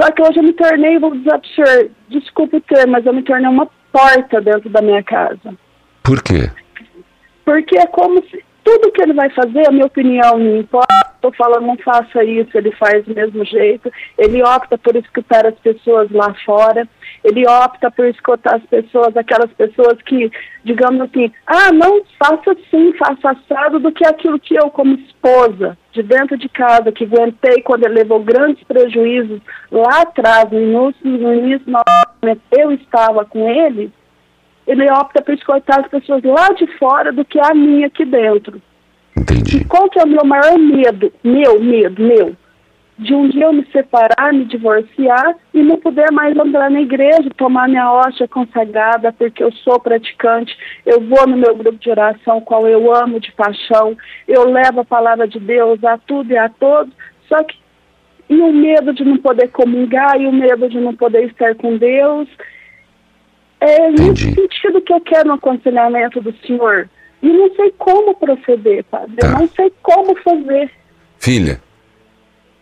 Só 0.00 0.10
que 0.10 0.20
hoje 0.20 0.38
eu 0.38 0.42
me 0.42 0.52
tornei, 0.52 0.98
vou 0.98 1.14
dizer 1.14 1.90
desculpe 2.08 2.56
o 2.56 2.60
termo, 2.60 2.92
mas 2.92 3.06
eu 3.06 3.12
me 3.12 3.22
tornei 3.22 3.48
uma 3.48 3.68
porta 3.94 4.40
dentro 4.40 4.68
da 4.68 4.82
minha 4.82 5.04
casa. 5.04 5.54
Por 6.02 6.20
quê? 6.20 6.50
Porque 7.44 7.78
é 7.78 7.86
como 7.86 8.20
se 8.24 8.42
tudo 8.64 8.90
que 8.90 9.02
ele 9.02 9.12
vai 9.12 9.30
fazer, 9.30 9.68
a 9.68 9.70
minha 9.70 9.86
opinião 9.86 10.38
não 10.38 10.56
importa, 10.56 11.12
estou 11.14 11.32
falando 11.34 11.66
não 11.66 11.76
faça 11.76 12.24
isso, 12.24 12.56
ele 12.56 12.72
faz 12.72 13.04
do 13.04 13.14
mesmo 13.14 13.44
jeito, 13.44 13.92
ele 14.18 14.42
opta 14.42 14.76
por 14.78 14.96
escutar 14.96 15.46
as 15.46 15.54
pessoas 15.56 16.10
lá 16.10 16.34
fora, 16.44 16.88
ele 17.24 17.48
opta 17.48 17.90
por 17.90 18.04
escutar 18.04 18.56
as 18.56 18.62
pessoas, 18.64 19.16
aquelas 19.16 19.50
pessoas 19.54 20.00
que, 20.02 20.30
digamos 20.62 21.00
assim, 21.00 21.32
ah, 21.46 21.72
não, 21.72 22.02
faça 22.18 22.52
assim, 22.52 22.92
faça 22.98 23.30
assado, 23.30 23.80
do 23.80 23.90
que 23.90 24.06
aquilo 24.06 24.38
que 24.38 24.54
eu, 24.54 24.68
como 24.68 24.94
esposa, 24.94 25.76
de 25.90 26.02
dentro 26.02 26.36
de 26.36 26.50
casa, 26.50 26.92
que 26.92 27.04
aguentei 27.04 27.62
quando 27.62 27.84
ele 27.86 27.94
levou 27.94 28.20
grandes 28.20 28.62
prejuízos 28.64 29.40
lá 29.72 30.02
atrás, 30.02 30.50
no 30.50 30.60
início, 30.60 30.94
no 31.02 31.34
início 31.34 31.64
eu 32.52 32.72
estava 32.72 33.24
com 33.24 33.48
ele, 33.48 33.90
ele 34.66 34.90
opta 34.90 35.22
por 35.22 35.32
escutar 35.34 35.80
as 35.80 35.88
pessoas 35.88 36.22
lá 36.22 36.50
de 36.50 36.66
fora 36.78 37.10
do 37.10 37.24
que 37.24 37.40
a 37.40 37.54
minha 37.54 37.86
aqui 37.86 38.04
dentro. 38.04 38.60
Entendi. 39.16 39.58
E 39.58 39.64
qual 39.64 39.88
que 39.88 39.98
é 39.98 40.04
o 40.04 40.08
meu 40.08 40.24
maior 40.24 40.58
medo? 40.58 41.12
Meu 41.22 41.60
medo, 41.60 42.02
meu. 42.02 42.36
De 42.96 43.12
um 43.12 43.28
dia 43.28 43.46
eu 43.46 43.52
me 43.52 43.66
separar, 43.72 44.32
me 44.32 44.44
divorciar 44.44 45.36
e 45.52 45.62
não 45.62 45.76
poder 45.76 46.12
mais 46.12 46.36
andar 46.38 46.70
na 46.70 46.80
igreja, 46.80 47.28
tomar 47.36 47.68
minha 47.68 47.92
hóstia 47.92 48.28
consagrada, 48.28 49.12
porque 49.12 49.42
eu 49.42 49.52
sou 49.52 49.80
praticante, 49.80 50.56
eu 50.86 51.00
vou 51.00 51.26
no 51.26 51.36
meu 51.36 51.56
grupo 51.56 51.76
de 51.78 51.90
oração, 51.90 52.40
qual 52.40 52.68
eu 52.68 52.94
amo 52.94 53.18
de 53.18 53.32
paixão, 53.32 53.96
eu 54.28 54.48
levo 54.48 54.80
a 54.80 54.84
palavra 54.84 55.26
de 55.26 55.40
Deus 55.40 55.82
a 55.82 55.98
tudo 55.98 56.32
e 56.32 56.38
a 56.38 56.48
todos, 56.48 56.94
só 57.28 57.42
que 57.42 57.56
e 58.28 58.40
o 58.40 58.52
medo 58.52 58.92
de 58.94 59.04
não 59.04 59.18
poder 59.18 59.48
comungar, 59.48 60.20
e 60.20 60.26
o 60.26 60.32
medo 60.32 60.68
de 60.68 60.80
não 60.80 60.94
poder 60.94 61.26
estar 61.26 61.54
com 61.56 61.76
Deus, 61.76 62.28
é 63.60 63.90
Entendi. 63.90 64.28
nesse 64.28 64.34
sentido 64.34 64.80
que 64.80 64.92
eu 64.92 65.00
quero 65.00 65.30
um 65.30 65.34
aconselhamento 65.34 66.20
do 66.20 66.34
senhor. 66.46 66.88
E 67.22 67.28
não 67.28 67.54
sei 67.54 67.70
como 67.78 68.14
proceder, 68.14 68.84
padre. 68.84 69.16
Tá. 69.16 69.26
Eu 69.26 69.32
não 69.32 69.48
sei 69.48 69.72
como 69.82 70.14
fazer. 70.16 70.70
Filha, 71.18 71.60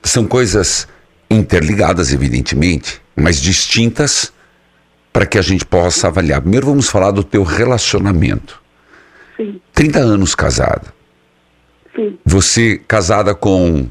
são 0.03 0.27
coisas 0.27 0.89
interligadas, 1.31 2.13
evidentemente, 2.13 3.01
mas 3.17 3.41
distintas 3.41 4.33
para 5.13 5.27
que 5.27 5.39
a 5.39 5.43
gente 5.43 5.65
possa 5.65 6.09
avaliar. 6.09 6.41
Primeiro 6.41 6.67
vamos 6.67 6.89
falar 6.89 7.11
do 7.11 7.23
teu 7.23 7.43
relacionamento. 7.43 8.61
Sim, 9.37 9.61
30 9.73 9.99
anos 9.99 10.35
casada. 10.35 10.93
sim. 11.95 12.19
Você 12.25 12.79
casada 12.87 13.35
com 13.35 13.89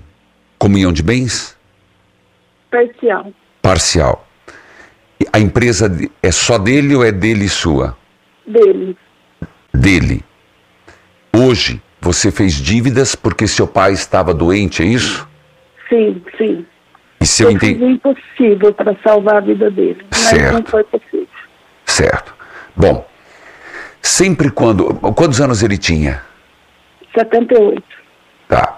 comunhão 0.57 0.91
de 0.91 1.01
bens? 1.03 1.57
Parcial. 2.69 3.33
Parcial. 3.61 4.27
A 5.31 5.39
empresa 5.39 5.91
é 6.21 6.31
só 6.31 6.57
dele 6.57 6.95
ou 6.95 7.03
é 7.03 7.11
dele 7.11 7.45
e 7.45 7.49
sua? 7.49 7.97
Dele. 8.45 8.97
Dele. 9.73 10.23
Hoje 11.33 11.81
você 11.99 12.31
fez 12.31 12.53
dívidas 12.53 13.15
porque 13.15 13.47
seu 13.47 13.67
pai 13.67 13.93
estava 13.93 14.33
doente, 14.33 14.81
é 14.81 14.85
isso? 14.85 15.27
Sim, 15.91 16.23
sim. 16.37 16.65
E 17.19 17.25
se 17.25 17.43
eu 17.43 17.51
eu 17.51 17.59
fiz 17.59 17.69
entendi. 17.71 17.83
o 17.83 17.89
impossível 17.89 18.73
para 18.73 18.95
salvar 19.03 19.37
a 19.37 19.39
vida 19.41 19.69
dele. 19.69 20.03
Mas 20.09 20.19
Certo. 20.19 20.53
não 20.53 20.63
foi 20.63 20.83
possível. 20.85 21.27
Certo. 21.85 22.33
Bom, 22.75 23.05
sempre 24.01 24.49
quando. 24.49 24.93
Quantos 25.13 25.41
anos 25.41 25.61
ele 25.61 25.77
tinha? 25.77 26.23
78. 27.15 27.83
Tá. 28.47 28.77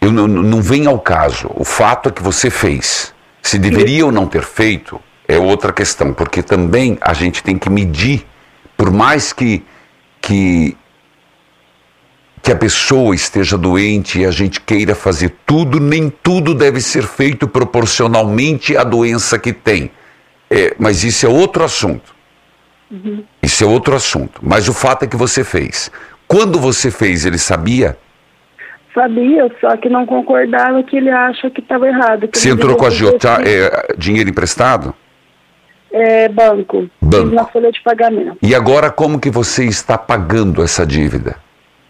Eu 0.00 0.12
não, 0.12 0.28
não 0.28 0.60
vem 0.60 0.86
ao 0.86 1.00
caso. 1.00 1.50
O 1.54 1.64
fato 1.64 2.10
é 2.10 2.12
que 2.12 2.22
você 2.22 2.50
fez. 2.50 3.14
Se 3.42 3.58
deveria 3.58 4.04
ou 4.04 4.12
não 4.12 4.26
ter 4.26 4.42
feito 4.42 5.00
é 5.26 5.38
outra 5.38 5.72
questão, 5.72 6.12
porque 6.12 6.42
também 6.42 6.98
a 7.00 7.12
gente 7.12 7.42
tem 7.42 7.58
que 7.58 7.68
medir, 7.68 8.24
por 8.76 8.92
mais 8.92 9.32
que, 9.32 9.64
que, 10.20 10.76
que 12.46 12.52
a 12.52 12.56
pessoa 12.56 13.12
esteja 13.12 13.58
doente 13.58 14.20
e 14.20 14.24
a 14.24 14.30
gente 14.30 14.60
queira 14.60 14.94
fazer 14.94 15.34
tudo, 15.44 15.80
nem 15.80 16.08
tudo 16.08 16.54
deve 16.54 16.80
ser 16.80 17.02
feito 17.02 17.48
proporcionalmente 17.48 18.76
à 18.76 18.84
doença 18.84 19.36
que 19.36 19.52
tem. 19.52 19.90
É, 20.48 20.72
mas 20.78 21.02
isso 21.02 21.26
é 21.26 21.28
outro 21.28 21.64
assunto. 21.64 22.14
Isso 23.42 23.64
é 23.64 23.66
outro 23.66 23.96
assunto. 23.96 24.40
Mas 24.40 24.68
o 24.68 24.72
fato 24.72 25.02
é 25.02 25.08
que 25.08 25.16
você 25.16 25.42
fez. 25.42 25.90
Quando 26.28 26.60
você 26.60 26.88
fez, 26.88 27.26
ele 27.26 27.36
sabia? 27.36 27.98
Sabia, 28.94 29.50
só 29.60 29.76
que 29.76 29.88
não 29.88 30.06
concordava 30.06 30.80
que 30.84 30.98
ele 30.98 31.10
acha 31.10 31.50
que 31.50 31.60
estava 31.60 31.88
errado. 31.88 32.28
que 32.28 32.38
Você 32.38 32.50
entrou 32.50 32.76
com 32.76 32.86
a 32.86 32.90
Giotá, 32.90 33.40
é, 33.44 33.92
dinheiro 33.98 34.30
emprestado? 34.30 34.94
É, 35.90 36.28
banco. 36.28 36.88
Banco. 37.02 37.34
Na 37.34 37.44
folha 37.46 37.72
de 37.72 37.82
pagamento. 37.82 38.38
E 38.40 38.54
agora 38.54 38.88
como 38.88 39.18
que 39.18 39.30
você 39.30 39.64
está 39.64 39.98
pagando 39.98 40.62
essa 40.62 40.86
dívida? 40.86 41.44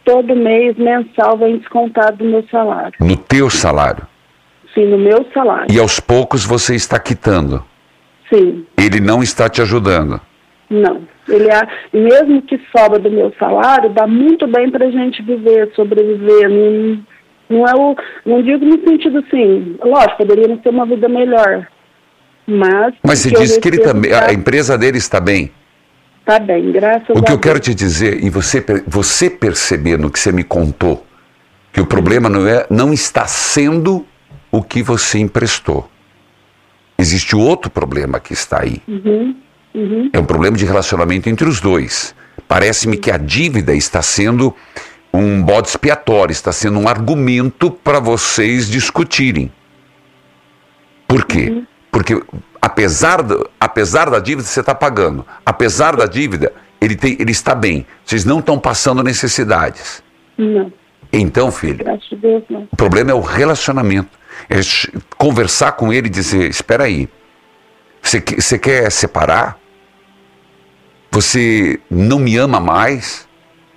Todo 0.07 0.37
mês, 0.37 0.77
mensal, 0.79 1.37
vem 1.37 1.59
descontado 1.59 2.19
do 2.19 2.25
meu 2.25 2.45
salário. 2.51 2.95
No 3.01 3.17
teu 3.17 3.51
salário. 3.51 4.07
Sim, 4.73 4.87
no 4.87 4.99
meu 4.99 5.27
salário. 5.35 5.67
E 5.69 5.79
aos 5.79 5.99
poucos 6.01 6.45
você 6.45 6.75
está 6.75 6.99
quitando. 6.99 7.63
Sim, 8.33 8.65
Ele 8.79 9.01
não 9.01 9.23
está 9.23 9.49
te 9.49 9.61
ajudando. 9.61 10.21
não. 10.71 11.03
Ele 11.29 11.49
é, 11.51 11.61
mesmo 11.93 12.41
que 12.43 12.57
sobra 12.71 13.01
do 13.01 13.11
meu 13.11 13.35
salário, 13.37 13.91
dá 13.91 14.07
muito 14.07 14.47
bem 14.47 14.71
pra 14.71 14.89
gente 14.89 15.21
viver, 15.23 15.73
sobreviver. 15.75 16.49
Não, 16.49 17.03
não 17.51 17.67
é 17.67 17.75
o. 17.75 17.97
Não 18.25 18.41
digo 18.43 18.65
no 18.65 18.79
sentido 18.89 19.19
assim, 19.19 19.77
lógico, 19.85 20.19
poderia 20.19 20.57
ser 20.63 20.69
uma 20.69 20.87
vida 20.87 21.09
melhor. 21.09 21.67
Mas. 22.47 22.95
Mas 23.03 23.19
você 23.19 23.33
disse 23.33 23.59
que 23.61 23.67
ele 23.67 23.79
também, 23.79 24.13
a 24.13 24.33
empresa 24.33 24.79
dele 24.79 24.99
está 24.99 25.19
bem. 25.21 25.51
Tá 26.27 26.41
bem, 26.41 26.73
graças 26.73 27.09
O 27.11 27.23
que 27.23 27.31
a 27.31 27.35
eu 27.35 27.39
quero 27.39 27.61
Deus. 27.61 27.67
te 27.67 27.75
dizer, 27.75 28.23
e 28.23 28.29
você, 28.29 28.63
você 28.85 29.31
perceber 29.31 29.97
no 29.97 30.11
que 30.11 30.19
você 30.19 30.33
me 30.33 30.43
contou, 30.43 31.07
que 31.73 31.81
o 31.81 31.87
problema 31.87 32.29
não, 32.29 32.45
é, 32.49 32.67
não 32.69 32.93
está 32.93 33.29
sendo 33.29 34.05
o 34.51 34.61
que 34.61 34.83
você 34.83 35.19
emprestou. 35.19 35.89
Existe 36.99 37.37
outro 37.37 37.71
problema 37.71 38.19
que 38.19 38.33
está 38.33 38.63
aí. 38.63 38.83
É 40.13 40.19
um 40.19 40.25
problema 40.25 40.57
de 40.57 40.65
relacionamento 40.65 41.29
entre 41.29 41.49
os 41.49 41.61
dois. 41.61 42.13
Parece-me 42.49 42.97
que 42.97 43.11
a 43.11 43.17
dívida 43.17 43.73
está 43.73 44.03
sendo 44.03 44.53
um 45.15 45.41
bode 45.41 45.69
expiatório, 45.69 46.33
está 46.33 46.51
sendo 46.51 46.79
um 46.81 46.89
argumento 46.89 47.71
para 47.71 48.01
vocês 48.01 48.69
discutirem. 48.69 49.53
Por 51.07 51.25
quê? 51.25 51.63
Porque 51.93 52.21
apesar, 52.67 53.23
do, 53.23 53.49
apesar 53.61 54.11
da 54.11 54.19
dívida, 54.19 54.47
você 54.47 54.59
está 54.59 54.75
pagando. 54.75 55.25
Apesar 55.45 55.95
da 55.95 56.05
dívida, 56.05 56.53
ele, 56.81 56.97
tem, 56.97 57.17
ele 57.21 57.31
está 57.31 57.55
bem. 57.55 57.87
Vocês 58.05 58.25
não 58.25 58.41
estão 58.41 58.59
passando 58.59 59.05
necessidades. 59.05 60.03
Não, 60.37 60.73
Então, 61.13 61.53
filho, 61.53 61.85
Deus 62.21 62.43
não. 62.51 62.69
o 62.73 62.77
problema 62.77 63.13
é 63.13 63.15
o 63.15 63.21
relacionamento. 63.21 64.19
É 64.51 64.59
conversar 65.17 65.73
com 65.73 65.93
ele 65.93 66.09
e 66.09 66.11
dizer: 66.11 66.51
espera 66.51 66.85
aí, 66.85 67.09
você, 68.03 68.21
você 68.21 68.59
quer 68.59 68.91
separar? 68.91 69.59
Você 71.13 71.79
não 71.89 72.19
me 72.19 72.37
ama 72.37 72.59
mais? 72.59 73.27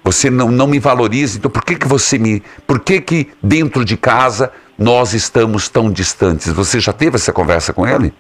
Você 0.04 0.32
não, 0.32 0.50
não 0.50 0.66
me 0.66 0.80
valoriza? 0.80 1.38
Então 1.38 1.52
por 1.52 1.64
que, 1.64 1.76
que 1.76 1.88
você 1.88 2.18
me. 2.18 2.42
Por 2.66 2.80
que, 2.80 3.00
que 3.00 3.30
dentro 3.42 3.86
de 3.86 3.96
casa 3.96 4.52
nós 4.78 5.14
estamos 5.14 5.70
tão 5.70 5.92
distantes? 5.92 6.52
Você 6.52 6.80
já 6.80 6.92
teve 6.92 7.16
essa 7.18 7.32
conversa 7.32 7.72
com 7.72 7.88
ele? 7.88 8.12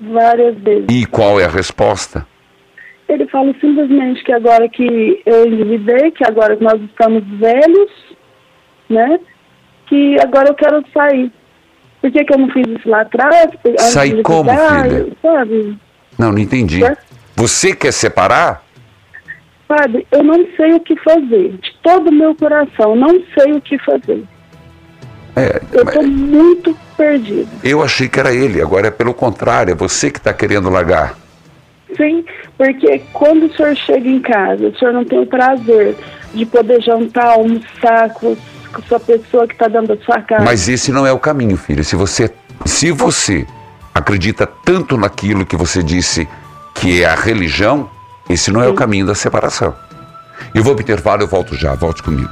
Várias 0.00 0.56
vezes. 0.58 0.86
E 0.90 1.06
qual 1.06 1.40
é 1.40 1.44
a 1.44 1.48
resposta? 1.48 2.26
Ele 3.08 3.26
fala 3.28 3.54
simplesmente 3.60 4.22
que 4.22 4.32
agora 4.32 4.68
que 4.68 5.22
eu 5.24 5.46
endividei, 5.46 6.10
que 6.10 6.24
agora 6.24 6.56
que 6.56 6.62
nós 6.62 6.80
estamos 6.82 7.24
velhos, 7.38 7.90
né? 8.88 9.18
Que 9.86 10.20
agora 10.20 10.50
eu 10.50 10.54
quero 10.54 10.84
sair. 10.92 11.32
Por 12.00 12.10
que, 12.12 12.24
que 12.24 12.32
eu 12.32 12.38
não 12.38 12.50
fiz 12.50 12.66
isso 12.68 12.88
lá 12.88 13.00
atrás? 13.00 13.50
Sair 13.78 14.22
como, 14.22 14.50
filha? 14.50 15.08
Sabe? 15.22 15.78
Não, 16.18 16.32
não 16.32 16.38
entendi. 16.38 16.84
É. 16.84 16.96
Você 17.34 17.74
quer 17.74 17.92
separar? 17.92 18.62
Sabe, 19.66 20.06
eu 20.12 20.22
não 20.22 20.46
sei 20.56 20.72
o 20.74 20.80
que 20.80 20.96
fazer. 20.96 21.52
De 21.58 21.74
todo 21.82 22.08
o 22.08 22.12
meu 22.12 22.34
coração, 22.34 22.94
não 22.94 23.20
sei 23.36 23.52
o 23.52 23.60
que 23.60 23.78
fazer. 23.78 24.24
É, 25.38 25.62
Eu 25.72 25.82
estou 25.82 26.02
muito 26.02 26.76
perdida. 26.96 27.48
eu 27.62 27.82
achei 27.82 28.08
que 28.08 28.18
era 28.18 28.32
ele, 28.32 28.60
agora 28.60 28.88
é 28.88 28.90
pelo 28.90 29.14
contrário, 29.14 29.72
é 29.72 29.74
você 29.74 30.10
que 30.10 30.18
está 30.18 30.32
querendo 30.32 30.68
largar. 30.68 31.14
Sim, 31.96 32.24
porque 32.56 33.00
quando 33.12 33.46
o 33.46 33.54
senhor 33.54 33.74
chega 33.76 34.08
em 34.08 34.20
casa, 34.20 34.68
o 34.68 34.78
senhor 34.78 34.92
não 34.92 35.04
tem 35.04 35.20
o 35.20 35.26
prazer 35.26 35.96
de 36.34 36.44
poder 36.44 36.82
jantar, 36.82 37.32
almoçar 37.32 38.10
com, 38.14 38.36
com 38.72 38.82
sua 38.82 39.00
pessoa 39.00 39.46
que 39.46 39.54
está 39.54 39.68
dentro 39.68 39.96
da 39.96 40.04
sua 40.04 40.20
casa. 40.20 40.44
Mas 40.44 40.68
esse 40.68 40.92
não 40.92 41.06
é 41.06 41.12
o 41.12 41.18
caminho, 41.18 41.56
filha. 41.56 41.82
Se 41.82 41.96
você, 41.96 42.30
se 42.66 42.90
você 42.90 43.46
acredita 43.94 44.46
tanto 44.46 44.96
naquilo 44.98 45.46
que 45.46 45.56
você 45.56 45.82
disse 45.82 46.28
que 46.74 47.02
é 47.02 47.06
a 47.06 47.14
religião, 47.14 47.88
esse 48.28 48.50
não 48.50 48.62
é 48.62 48.68
o 48.68 48.74
caminho 48.74 49.06
da 49.06 49.14
separação. 49.14 49.74
Eu 50.54 50.62
vou 50.62 50.74
para 50.74 50.80
o 50.80 50.84
intervalo, 50.84 51.22
eu 51.22 51.26
volto 51.26 51.56
já, 51.56 51.74
volte 51.74 52.02
comigo. 52.02 52.28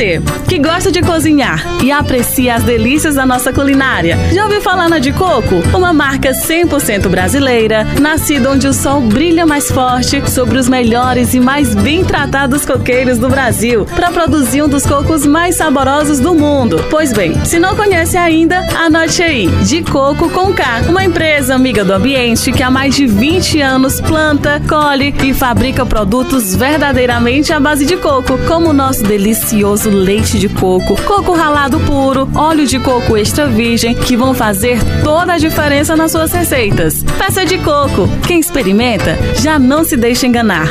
Você 0.00 0.18
que 0.50 0.58
gosta 0.58 0.90
de 0.90 1.00
cozinhar 1.00 1.64
e 1.80 1.92
aprecia 1.92 2.56
as 2.56 2.64
delícias 2.64 3.14
da 3.14 3.24
nossa 3.24 3.52
culinária, 3.52 4.18
já 4.32 4.42
ouviu 4.42 4.60
falar 4.60 4.88
na 4.88 4.98
de 4.98 5.12
coco? 5.12 5.62
Uma 5.72 5.92
marca 5.92 6.32
100% 6.32 7.06
brasileira, 7.06 7.86
nascida 8.00 8.50
onde 8.50 8.66
o 8.66 8.72
sol 8.72 9.00
brilha 9.00 9.46
mais 9.46 9.70
forte 9.70 10.28
sobre 10.28 10.58
os 10.58 10.68
melhores 10.68 11.34
e 11.34 11.38
mais 11.38 11.72
bem 11.72 12.04
tratados 12.04 12.66
coqueiros 12.66 13.16
do 13.16 13.28
Brasil, 13.28 13.86
para 13.94 14.10
produzir 14.10 14.60
um 14.60 14.68
dos 14.68 14.84
cocos 14.84 15.24
mais 15.24 15.54
saborosos 15.54 16.18
do 16.18 16.34
mundo. 16.34 16.84
Pois 16.90 17.12
bem, 17.12 17.44
se 17.44 17.60
não 17.60 17.76
conhece 17.76 18.16
ainda, 18.16 18.58
anote 18.74 19.22
aí: 19.22 19.46
De 19.62 19.84
Coco 19.84 20.28
com 20.30 20.52
K, 20.52 20.86
uma 20.88 21.04
empresa 21.04 21.54
amiga 21.54 21.84
do 21.84 21.92
ambiente 21.92 22.50
que 22.50 22.64
há 22.64 22.72
mais 22.72 22.96
de 22.96 23.06
20 23.06 23.60
anos 23.60 24.00
planta, 24.00 24.60
colhe 24.68 25.14
e 25.22 25.32
fabrica 25.32 25.86
produtos 25.86 26.56
verdadeiramente 26.56 27.52
à 27.52 27.60
base 27.60 27.86
de 27.86 27.96
coco, 27.96 28.36
como 28.48 28.70
o 28.70 28.72
nosso 28.72 29.04
delicioso 29.04 29.88
leite 29.88 30.39
de 30.40 30.48
coco, 30.48 30.96
coco 31.02 31.34
ralado 31.34 31.78
puro, 31.80 32.26
óleo 32.34 32.66
de 32.66 32.80
coco 32.80 33.14
extra 33.14 33.46
virgem, 33.46 33.94
que 33.94 34.16
vão 34.16 34.32
fazer 34.32 34.78
toda 35.04 35.34
a 35.34 35.38
diferença 35.38 35.94
nas 35.94 36.12
suas 36.12 36.32
receitas. 36.32 37.04
Peça 37.18 37.44
de 37.44 37.58
coco. 37.58 38.08
Quem 38.26 38.40
experimenta 38.40 39.18
já 39.34 39.58
não 39.58 39.84
se 39.84 39.98
deixa 39.98 40.26
enganar. 40.26 40.66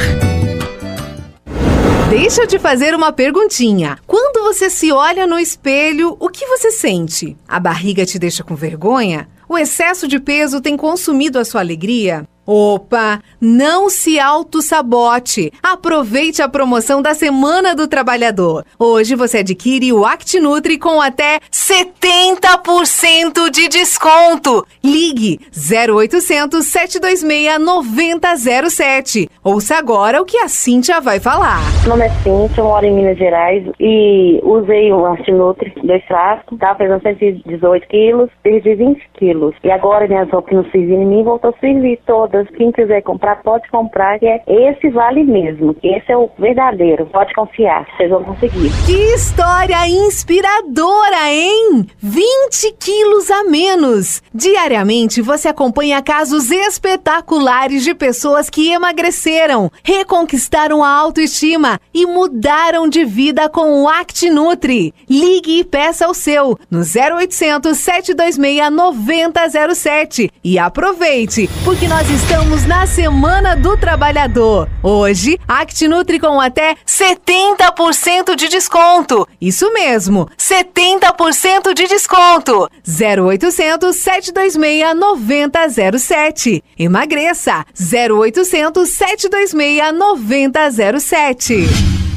Deixa 2.10 2.42
eu 2.42 2.48
te 2.48 2.58
fazer 2.58 2.96
uma 2.96 3.12
perguntinha. 3.12 4.00
Quando 4.08 4.42
você 4.42 4.72
se 4.72 4.92
olha 4.92 5.28
no 5.28 5.38
espelho, 5.38 6.18
o 6.20 6.30
que 6.30 6.48
você 6.48 6.72
sente? 6.72 7.38
A 7.48 7.60
barriga 7.60 8.08
te 8.08 8.18
deixa 8.18 8.44
com 8.44 8.56
vergonha? 8.56 9.30
O 9.48 9.56
excesso 9.56 10.08
de 10.08 10.20
peso 10.20 10.60
tem 10.60 10.76
consumido 10.76 11.38
a 11.38 11.46
sua 11.46 11.62
alegria? 11.62 12.28
Opa, 12.52 13.22
não 13.40 13.92
se 13.92 14.20
auto-sabote. 14.20 15.54
Aproveite 15.62 16.42
a 16.42 16.50
promoção 16.50 17.00
da 17.00 17.14
Semana 17.14 17.76
do 17.76 17.88
Trabalhador. 17.88 18.66
Hoje 18.80 19.14
você 19.14 19.38
adquire 19.38 19.94
o 19.94 20.04
ActiNutri 20.04 20.80
com 20.80 21.00
até 21.00 21.38
70% 21.52 23.52
de 23.52 23.68
desconto. 23.68 24.66
Ligue 24.84 25.40
0800 25.56 26.66
726 26.66 27.64
9007. 27.64 29.30
Ouça 29.44 29.76
agora 29.76 30.20
o 30.20 30.26
que 30.26 30.40
a 30.40 30.48
Cíntia 30.48 31.00
vai 31.00 31.20
falar. 31.20 31.60
Meu 31.82 31.92
nome 31.92 32.08
é 32.08 32.10
Cíntia, 32.10 32.62
eu 32.62 32.64
moro 32.64 32.84
em 32.84 32.96
Minas 32.96 33.20
Gerais 33.20 33.64
e 33.80 34.42
usei 34.44 34.92
o 34.92 35.06
ActiNutri 35.06 35.72
dois 35.84 36.04
frascos, 36.06 36.58
tava 36.58 36.80
pesando 36.80 37.04
118 37.04 37.88
quilos, 37.88 38.32
perdi 38.42 38.74
20 38.74 39.08
quilos. 39.14 39.54
E 39.64 39.70
agora 39.70 40.08
minhas 40.08 40.32
roupas 40.32 40.56
não 40.56 40.64
serviam 40.72 41.04
em 41.04 41.06
mim, 41.06 41.24
voltou 41.24 41.52
a 41.52 41.60
servir 41.60 42.00
todas 42.08 42.39
quem 42.56 42.72
quiser 42.72 43.02
comprar, 43.02 43.42
pode 43.44 43.68
comprar, 43.70 44.18
que 44.20 44.26
é 44.26 44.42
esse 44.48 44.90
vale 44.90 45.24
mesmo, 45.24 45.74
que 45.74 45.88
esse 45.88 46.12
é 46.12 46.18
o 46.18 46.30
verdadeiro. 46.38 47.06
Pode 47.08 47.34
confiar, 47.34 47.86
vocês 47.96 48.10
vão 48.10 48.24
conseguir. 48.24 48.70
Que 48.86 49.14
história 49.14 49.88
inspiradora, 49.88 51.30
hein? 51.30 51.86
20 52.00 52.76
quilos 52.80 53.30
a 53.30 53.44
menos. 53.44 54.22
Diariamente 54.34 55.22
você 55.22 55.50
acompanha 55.50 56.02
casos 56.02 56.52
espetaculares 56.52 57.84
de 57.84 57.94
pessoas 57.94 58.50
que 58.50 58.72
emagreceram, 58.72 59.72
reconquistaram 59.84 60.84
a 60.84 60.90
autoestima 60.90 61.80
e 61.94 62.06
mudaram 62.06 62.88
de 62.88 63.04
vida 63.04 63.50
com 63.50 63.84
o 63.84 63.88
ActiNutri. 63.90 64.94
Ligue 65.10 65.60
e 65.60 65.64
peça 65.64 66.08
o 66.08 66.14
seu 66.14 66.58
no 66.70 66.80
0800 66.80 67.78
726 67.78 68.72
9007 68.72 70.32
e 70.44 70.58
aproveite, 70.58 71.50
porque 71.64 71.88
nós 71.88 72.10
estamos 72.10 72.29
Estamos 72.30 72.64
na 72.68 72.86
Semana 72.86 73.56
do 73.56 73.76
Trabalhador. 73.76 74.70
Hoje, 74.84 75.40
ActiNutri 75.48 76.20
com 76.20 76.40
até 76.40 76.76
70% 76.86 78.36
de 78.36 78.48
desconto. 78.48 79.28
Isso 79.42 79.74
mesmo, 79.74 80.30
70% 80.38 81.74
de 81.74 81.88
desconto. 81.88 82.70
0800 82.88 83.96
726 83.96 84.96
9007. 84.96 86.64
Emagreça. 86.78 87.66
0800 87.76 88.88
726 88.88 89.92
9007. 89.98 92.09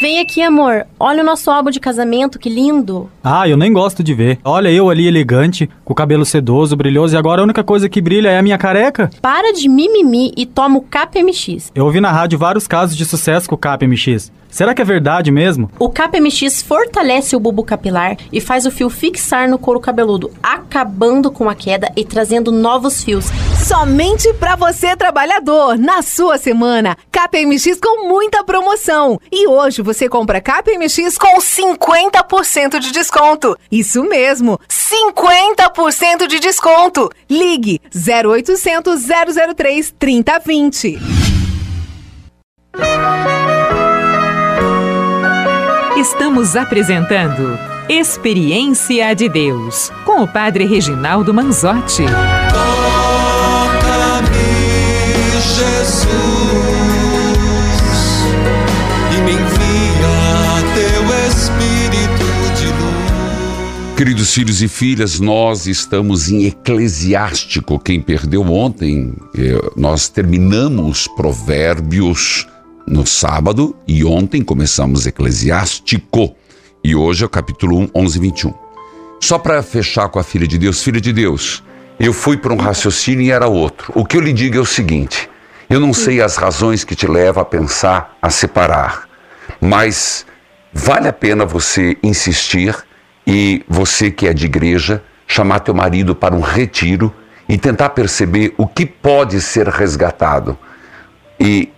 Vem 0.00 0.20
aqui, 0.20 0.40
amor. 0.40 0.86
Olha 1.00 1.24
o 1.24 1.26
nosso 1.26 1.50
álbum 1.50 1.70
de 1.70 1.80
casamento, 1.80 2.38
que 2.38 2.48
lindo. 2.48 3.10
Ah, 3.22 3.48
eu 3.48 3.56
nem 3.56 3.72
gosto 3.72 4.00
de 4.00 4.14
ver. 4.14 4.38
Olha 4.44 4.70
eu 4.70 4.88
ali 4.88 5.08
elegante, 5.08 5.68
com 5.84 5.92
o 5.92 5.96
cabelo 5.96 6.24
sedoso, 6.24 6.76
brilhoso, 6.76 7.16
e 7.16 7.18
agora 7.18 7.40
a 7.40 7.44
única 7.44 7.64
coisa 7.64 7.88
que 7.88 8.00
brilha 8.00 8.28
é 8.28 8.38
a 8.38 8.42
minha 8.42 8.56
careca. 8.56 9.10
Para 9.20 9.52
de 9.52 9.68
mimimi 9.68 10.32
e 10.36 10.46
toma 10.46 10.78
o 10.78 10.82
KPMX. 10.82 11.72
Eu 11.74 11.84
ouvi 11.84 12.00
na 12.00 12.12
rádio 12.12 12.38
vários 12.38 12.68
casos 12.68 12.96
de 12.96 13.04
sucesso 13.04 13.48
com 13.48 13.56
o 13.56 13.58
KPMX. 13.58 14.30
Será 14.58 14.74
que 14.74 14.82
é 14.82 14.84
verdade 14.84 15.30
mesmo? 15.30 15.70
O 15.78 15.88
KPMX 15.88 16.62
fortalece 16.62 17.36
o 17.36 17.38
bulbo 17.38 17.62
capilar 17.62 18.16
e 18.32 18.40
faz 18.40 18.66
o 18.66 18.72
fio 18.72 18.90
fixar 18.90 19.48
no 19.48 19.56
couro 19.56 19.78
cabeludo, 19.78 20.32
acabando 20.42 21.30
com 21.30 21.48
a 21.48 21.54
queda 21.54 21.92
e 21.94 22.04
trazendo 22.04 22.50
novos 22.50 23.04
fios. 23.04 23.26
Somente 23.64 24.34
para 24.34 24.56
você, 24.56 24.96
trabalhador, 24.96 25.78
na 25.78 26.02
sua 26.02 26.38
semana. 26.38 26.98
KPMX 27.12 27.78
com 27.80 28.08
muita 28.08 28.42
promoção. 28.42 29.20
E 29.30 29.46
hoje 29.46 29.80
você 29.80 30.08
compra 30.08 30.40
KPMX 30.40 31.16
com 31.16 31.38
50% 31.38 32.80
de 32.80 32.90
desconto. 32.90 33.56
Isso 33.70 34.02
mesmo, 34.02 34.58
50% 34.68 36.26
de 36.26 36.40
desconto. 36.40 37.08
Ligue 37.30 37.80
0800 37.94 39.04
003 39.54 39.94
3020. 39.96 40.98
Estamos 45.98 46.54
apresentando 46.54 47.58
Experiência 47.88 49.12
de 49.16 49.28
Deus 49.28 49.90
com 50.04 50.22
o 50.22 50.28
Padre 50.28 50.64
Reginaldo 50.64 51.34
Manzotti. 51.34 52.04
Toca-me, 52.52 54.28
Jesus, 55.56 56.06
e 59.12 59.16
me 59.22 59.32
envia 59.32 60.62
teu 60.76 61.02
Espírito 61.26 62.28
de 62.54 62.66
luz. 62.66 63.96
Queridos 63.96 64.32
filhos 64.32 64.62
e 64.62 64.68
filhas, 64.68 65.18
nós 65.18 65.66
estamos 65.66 66.30
em 66.30 66.46
Eclesiástico. 66.46 67.76
Quem 67.76 68.00
perdeu 68.00 68.42
ontem, 68.42 69.14
eh, 69.36 69.60
nós 69.76 70.08
terminamos 70.08 71.08
Provérbios 71.16 72.46
no 72.88 73.06
sábado 73.06 73.76
e 73.86 74.04
ontem 74.04 74.42
começamos 74.42 75.06
Eclesiástico. 75.06 76.34
E 76.82 76.94
hoje 76.94 77.22
é 77.22 77.26
o 77.26 77.30
capítulo 77.30 77.78
1, 77.78 77.90
11 77.94 78.18
21. 78.18 78.54
Só 79.20 79.38
para 79.38 79.62
fechar 79.62 80.08
com 80.08 80.18
a 80.18 80.22
filha 80.22 80.46
de 80.46 80.58
Deus, 80.58 80.82
filha 80.82 81.00
de 81.00 81.12
Deus, 81.12 81.62
eu 81.98 82.12
fui 82.12 82.36
para 82.36 82.52
um 82.52 82.56
raciocínio 82.56 83.22
e 83.22 83.30
era 83.30 83.46
outro. 83.46 83.92
O 83.94 84.04
que 84.04 84.16
eu 84.16 84.20
lhe 84.20 84.32
digo 84.32 84.56
é 84.56 84.60
o 84.60 84.66
seguinte: 84.66 85.28
eu 85.68 85.78
não 85.78 85.92
sei 85.92 86.22
as 86.22 86.36
razões 86.36 86.84
que 86.84 86.94
te 86.94 87.06
levam 87.06 87.42
a 87.42 87.46
pensar 87.46 88.16
a 88.22 88.30
separar, 88.30 89.08
mas 89.60 90.24
vale 90.72 91.08
a 91.08 91.12
pena 91.12 91.44
você 91.44 91.96
insistir 92.02 92.74
e 93.26 93.62
você 93.68 94.10
que 94.10 94.26
é 94.26 94.32
de 94.32 94.46
igreja, 94.46 95.02
chamar 95.26 95.60
teu 95.60 95.74
marido 95.74 96.14
para 96.14 96.34
um 96.34 96.40
retiro 96.40 97.12
e 97.48 97.58
tentar 97.58 97.90
perceber 97.90 98.54
o 98.56 98.66
que 98.66 98.86
pode 98.86 99.40
ser 99.40 99.68
resgatado. 99.68 100.56
E 101.38 101.70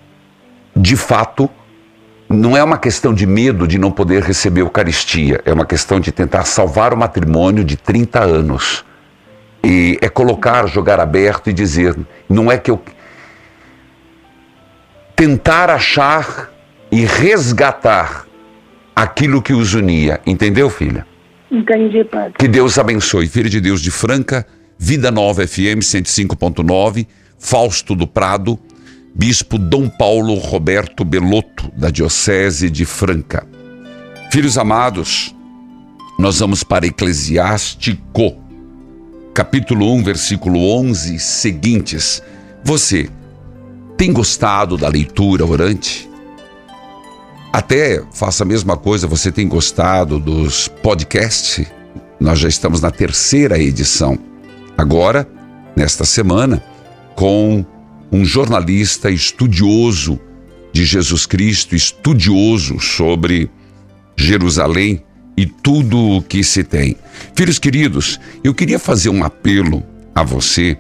de 0.80 0.96
fato, 0.96 1.50
não 2.26 2.56
é 2.56 2.64
uma 2.64 2.78
questão 2.78 3.12
de 3.12 3.26
medo 3.26 3.68
de 3.68 3.76
não 3.78 3.90
poder 3.90 4.22
receber 4.22 4.62
Eucaristia, 4.62 5.42
é 5.44 5.52
uma 5.52 5.66
questão 5.66 6.00
de 6.00 6.10
tentar 6.10 6.44
salvar 6.44 6.94
o 6.94 6.96
matrimônio 6.96 7.62
de 7.62 7.76
30 7.76 8.20
anos. 8.20 8.84
E 9.62 9.98
é 10.00 10.08
colocar, 10.08 10.66
jogar 10.66 10.98
aberto 10.98 11.50
e 11.50 11.52
dizer: 11.52 11.94
não 12.28 12.50
é 12.50 12.56
que 12.56 12.70
eu. 12.70 12.80
Tentar 15.14 15.68
achar 15.68 16.50
e 16.90 17.04
resgatar 17.04 18.24
aquilo 18.96 19.42
que 19.42 19.52
os 19.52 19.74
unia. 19.74 20.18
Entendeu, 20.24 20.70
filha? 20.70 21.06
Entendi, 21.50 22.04
padre. 22.04 22.32
Que 22.38 22.48
Deus 22.48 22.78
abençoe. 22.78 23.28
Filha 23.28 23.50
de 23.50 23.60
Deus 23.60 23.82
de 23.82 23.90
Franca, 23.90 24.46
Vida 24.78 25.10
Nova 25.10 25.46
FM 25.46 25.82
105.9, 25.82 27.06
Fausto 27.38 27.94
do 27.94 28.06
Prado, 28.06 28.58
Bispo 29.14 29.58
Dom 29.58 29.88
Paulo 29.88 30.34
Roberto 30.34 31.04
Belotto, 31.04 31.70
da 31.76 31.90
Diocese 31.90 32.70
de 32.70 32.84
Franca. 32.84 33.46
Filhos 34.30 34.56
amados, 34.56 35.34
nós 36.18 36.38
vamos 36.38 36.62
para 36.62 36.86
Eclesiástico, 36.86 38.36
capítulo 39.34 39.92
1, 39.94 40.04
versículo 40.04 40.60
11 40.76 41.18
seguintes. 41.18 42.22
Você 42.62 43.10
tem 43.96 44.12
gostado 44.12 44.76
da 44.78 44.88
leitura 44.88 45.44
orante? 45.44 46.08
Até 47.52 48.02
faça 48.12 48.44
a 48.44 48.46
mesma 48.46 48.76
coisa, 48.76 49.08
você 49.08 49.32
tem 49.32 49.48
gostado 49.48 50.20
dos 50.20 50.68
podcasts? 50.68 51.66
Nós 52.20 52.38
já 52.38 52.48
estamos 52.48 52.80
na 52.80 52.92
terceira 52.92 53.58
edição. 53.58 54.16
Agora, 54.78 55.28
nesta 55.76 56.04
semana, 56.04 56.62
com 57.16 57.64
um 58.12 58.24
jornalista 58.24 59.10
estudioso 59.10 60.18
de 60.72 60.84
Jesus 60.84 61.26
Cristo, 61.26 61.74
estudioso 61.74 62.78
sobre 62.80 63.50
Jerusalém 64.16 65.02
e 65.36 65.46
tudo 65.46 65.98
o 65.98 66.22
que 66.22 66.42
se 66.42 66.64
tem. 66.64 66.96
Filhos 67.34 67.58
queridos, 67.58 68.20
eu 68.42 68.54
queria 68.54 68.78
fazer 68.78 69.08
um 69.08 69.24
apelo 69.24 69.82
a 70.14 70.22
você. 70.22 70.76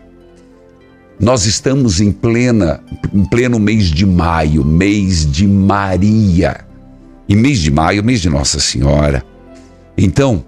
Nós 1.18 1.44
estamos 1.44 2.00
em 2.00 2.10
plena 2.10 2.82
em 3.12 3.24
pleno 3.24 3.58
mês 3.58 3.90
de 3.90 4.06
maio, 4.06 4.64
mês 4.64 5.30
de 5.30 5.46
Maria. 5.46 6.64
E 7.28 7.36
mês 7.36 7.60
de 7.60 7.70
maio, 7.70 8.02
mês 8.02 8.20
de 8.20 8.28
Nossa 8.28 8.58
Senhora. 8.58 9.24
Então, 9.96 10.44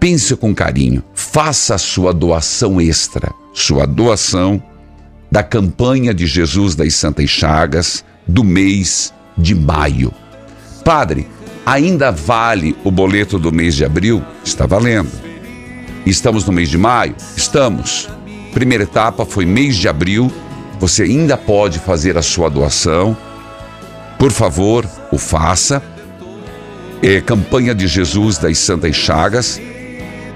pense 0.00 0.34
com 0.36 0.54
carinho, 0.54 1.02
faça 1.14 1.74
a 1.74 1.78
sua 1.78 2.14
doação 2.14 2.80
extra, 2.80 3.32
sua 3.52 3.86
doação 3.86 4.62
da 5.34 5.42
campanha 5.42 6.14
de 6.14 6.28
Jesus 6.28 6.76
das 6.76 6.94
Santas 6.94 7.28
Chagas 7.28 8.04
do 8.24 8.44
mês 8.44 9.12
de 9.36 9.52
maio. 9.52 10.14
Padre, 10.84 11.26
ainda 11.66 12.12
vale 12.12 12.76
o 12.84 12.90
boleto 12.92 13.36
do 13.36 13.50
mês 13.50 13.74
de 13.74 13.84
abril? 13.84 14.22
Está 14.44 14.64
valendo. 14.64 15.10
Estamos 16.06 16.44
no 16.44 16.52
mês 16.52 16.68
de 16.68 16.78
maio? 16.78 17.16
Estamos. 17.36 18.08
Primeira 18.52 18.84
etapa 18.84 19.26
foi 19.26 19.44
mês 19.44 19.74
de 19.74 19.88
abril. 19.88 20.30
Você 20.78 21.02
ainda 21.02 21.36
pode 21.36 21.80
fazer 21.80 22.16
a 22.16 22.22
sua 22.22 22.48
doação. 22.48 23.16
Por 24.16 24.30
favor, 24.30 24.88
o 25.10 25.18
faça. 25.18 25.82
É 27.02 27.20
campanha 27.20 27.74
de 27.74 27.88
Jesus 27.88 28.38
das 28.38 28.56
Santas 28.58 28.94
Chagas. 28.94 29.60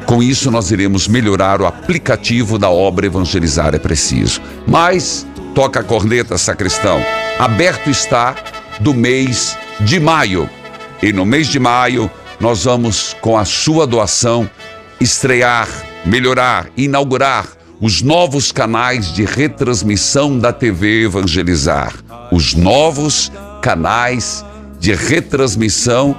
Com 0.09 0.23
isso, 0.23 0.51
nós 0.51 0.71
iremos 0.71 1.07
melhorar 1.07 1.61
o 1.61 1.67
aplicativo 1.67 2.59
da 2.59 2.71
obra 2.71 3.05
Evangelizar 3.05 3.75
é 3.75 3.79
Preciso. 3.79 4.41
Mas, 4.67 5.27
toca 5.55 5.81
a 5.81 5.85
corneta, 5.85 6.39
sacristão. 6.39 6.99
Aberto 7.39 7.91
está 7.91 8.35
do 8.81 8.95
mês 8.95 9.55
de 9.81 10.01
maio. 10.01 10.49
E 11.03 11.13
no 11.13 11.27
mês 11.27 11.49
de 11.49 11.59
maio, 11.59 12.11
nós 12.41 12.65
vamos, 12.65 13.15
com 13.21 13.37
a 13.37 13.45
sua 13.45 13.87
doação, 13.87 14.49
estrear, 14.99 15.69
melhorar, 16.07 16.71
inaugurar 16.75 17.47
os 17.79 18.01
novos 18.01 18.51
canais 18.51 19.13
de 19.13 19.27
retransmissão 19.27 20.39
da 20.39 20.55
TV 20.55 21.05
Evangelizar. 21.05 21.93
Os 22.33 22.55
novos 22.55 23.31
canais 23.61 24.43
de 24.81 24.95
retransmissão 24.95 26.17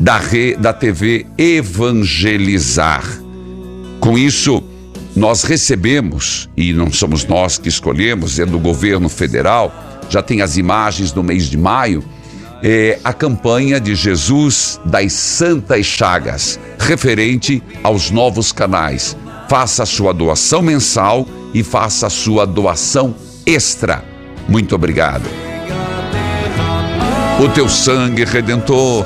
da, 0.00 0.18
re, 0.18 0.56
da 0.56 0.72
TV 0.72 1.26
Evangelizar. 1.36 3.04
Com 4.00 4.16
isso, 4.16 4.62
nós 5.14 5.42
recebemos, 5.44 6.48
e 6.56 6.72
não 6.72 6.90
somos 6.90 7.26
nós 7.26 7.58
que 7.58 7.68
escolhemos, 7.68 8.38
é 8.38 8.46
do 8.46 8.58
governo 8.58 9.10
federal, 9.10 9.72
já 10.08 10.22
tem 10.22 10.40
as 10.40 10.56
imagens 10.56 11.12
do 11.12 11.22
mês 11.22 11.50
de 11.50 11.58
maio, 11.58 12.02
é 12.62 12.98
a 13.04 13.12
campanha 13.12 13.78
de 13.78 13.94
Jesus 13.94 14.80
das 14.86 15.12
Santas 15.12 15.84
Chagas, 15.84 16.58
referente 16.78 17.62
aos 17.84 18.10
novos 18.10 18.52
canais. 18.52 19.14
Faça 19.50 19.82
a 19.82 19.86
sua 19.86 20.14
doação 20.14 20.62
mensal 20.62 21.28
e 21.52 21.62
faça 21.62 22.06
a 22.06 22.10
sua 22.10 22.46
doação 22.46 23.14
extra. 23.44 24.02
Muito 24.48 24.74
obrigado. 24.74 25.24
O 27.42 27.48
teu 27.48 27.68
sangue 27.68 28.24
redentor 28.24 29.04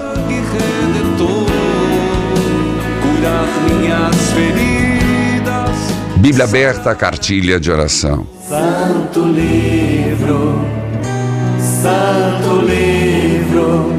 Bíblia 6.25 6.47
aberta, 6.47 6.95
cartilha 6.95 7.61
de 7.61 7.71
oração. 7.71 8.27
Santo 8.49 9.27
livro, 9.27 10.59
santo 11.61 12.63
livro, 12.63 13.93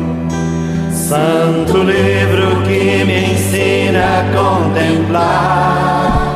santo 0.92 1.84
livro 1.84 2.64
que 2.64 3.06
me 3.06 3.32
ensina 3.32 4.22
a 4.22 4.24
contemplar. 4.34 6.34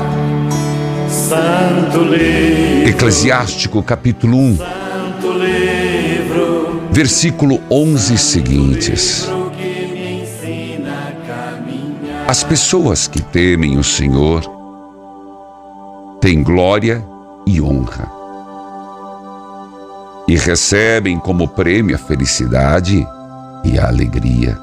Santo 1.09 2.03
livro. 2.03 2.87
Eclesiástico 2.87 3.81
capítulo 3.81 4.37
1. 4.37 4.57
Santo 4.57 5.31
livro. 5.39 6.83
Versículo 6.91 7.59
11 7.67 8.15
seguintes. 8.15 9.27
As 12.27 12.43
pessoas 12.43 13.07
que 13.07 13.23
temem 13.23 13.79
o 13.79 13.83
Senhor 13.83 14.58
têm 16.21 16.43
glória 16.43 17.05
e 17.45 17.61
honra. 17.61 18.11
E 20.27 20.35
recebem 20.37 21.17
como 21.17 21.47
prêmio 21.47 21.95
a 21.95 21.99
felicidade 21.99 23.05
e 23.63 23.79
a 23.79 23.87
alegria. 23.87 24.57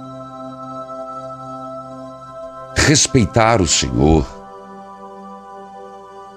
Respeitar 2.77 3.61
o 3.61 3.67
Senhor 3.67 4.25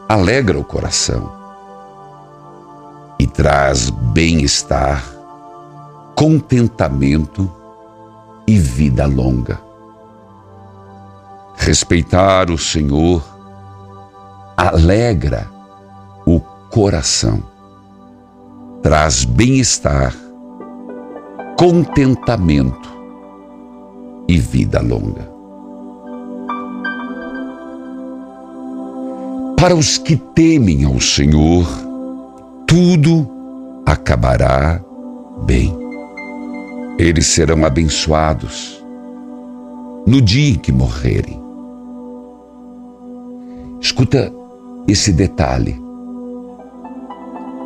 alegra 0.07 0.57
o 0.57 0.63
coração 0.63 1.31
e 3.19 3.27
traz 3.27 3.91
bem-estar, 3.91 5.03
contentamento 6.15 7.51
e 8.47 8.57
vida 8.57 9.05
longa. 9.05 9.61
Respeitar 11.55 12.49
o 12.49 12.57
Senhor 12.57 13.38
alegra 14.59 15.49
o 16.25 16.41
coração, 16.69 17.41
traz 18.83 19.23
bem-estar, 19.23 20.13
contentamento 21.57 22.89
e 24.27 24.37
vida 24.37 24.81
longa. 24.81 25.29
Para 29.57 29.75
os 29.75 29.97
que 29.97 30.17
temem 30.17 30.83
ao 30.83 30.99
Senhor, 30.99 31.65
tudo 32.67 33.29
acabará 33.85 34.81
bem. 35.45 35.73
Eles 36.97 37.27
serão 37.27 37.63
abençoados 37.63 38.83
no 40.05 40.21
dia 40.21 40.49
em 40.49 40.55
que 40.55 40.71
morrerem. 40.73 41.41
Escuta 43.79 44.38
esse 44.91 45.11
detalhe. 45.11 45.79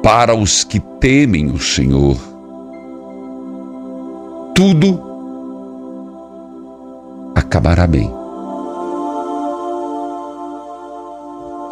Para 0.02 0.36
os 0.36 0.64
que 0.64 0.80
temem 1.00 1.50
o 1.52 1.60
Senhor, 1.60 2.18
tudo 4.54 5.00
acabará 7.36 7.88
bem. 7.88 8.12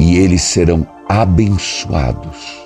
E 0.00 0.16
eles 0.16 0.42
serão 0.42 0.86
abençoados 1.08 2.60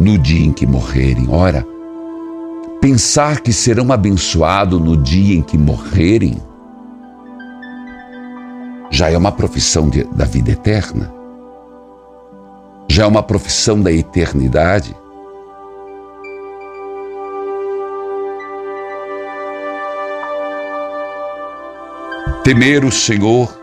no 0.00 0.16
dia 0.18 0.46
em 0.46 0.52
que 0.52 0.66
morrerem. 0.66 1.28
Ora, 1.28 1.64
pensar 2.80 3.40
que 3.40 3.52
serão 3.52 3.92
abençoados 3.92 4.80
no 4.80 4.96
dia 4.96 5.36
em 5.36 5.42
que 5.42 5.58
morrerem 5.58 6.36
já 8.90 9.10
é 9.10 9.16
uma 9.16 9.30
profissão 9.30 9.88
de, 9.88 10.04
da 10.04 10.24
vida 10.24 10.50
eterna, 10.50 11.12
já 12.88 13.04
é 13.04 13.06
uma 13.06 13.22
profissão 13.22 13.80
da 13.80 13.92
eternidade. 13.92 14.96
Temer 22.42 22.84
o 22.84 22.90
Senhor 22.90 23.56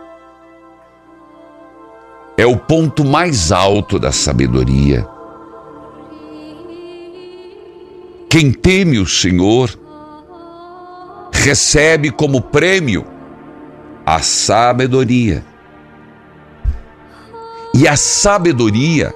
é 2.38 2.46
o 2.46 2.56
ponto 2.56 3.04
mais 3.04 3.52
alto 3.52 3.98
da 3.98 4.12
sabedoria. 4.12 5.08
Quem 8.30 8.52
teme 8.52 9.00
o 9.00 9.08
Senhor 9.08 9.80
recebe 11.32 12.12
como 12.12 12.42
prêmio 12.42 13.06
a 14.06 14.20
sabedoria. 14.20 15.44
E 17.78 17.90
a 17.90 17.98
sabedoria 17.98 19.14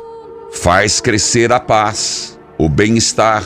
faz 0.52 1.00
crescer 1.00 1.50
a 1.50 1.62
paz, 1.62 2.38
o 2.58 2.68
bem-estar. 2.68 3.42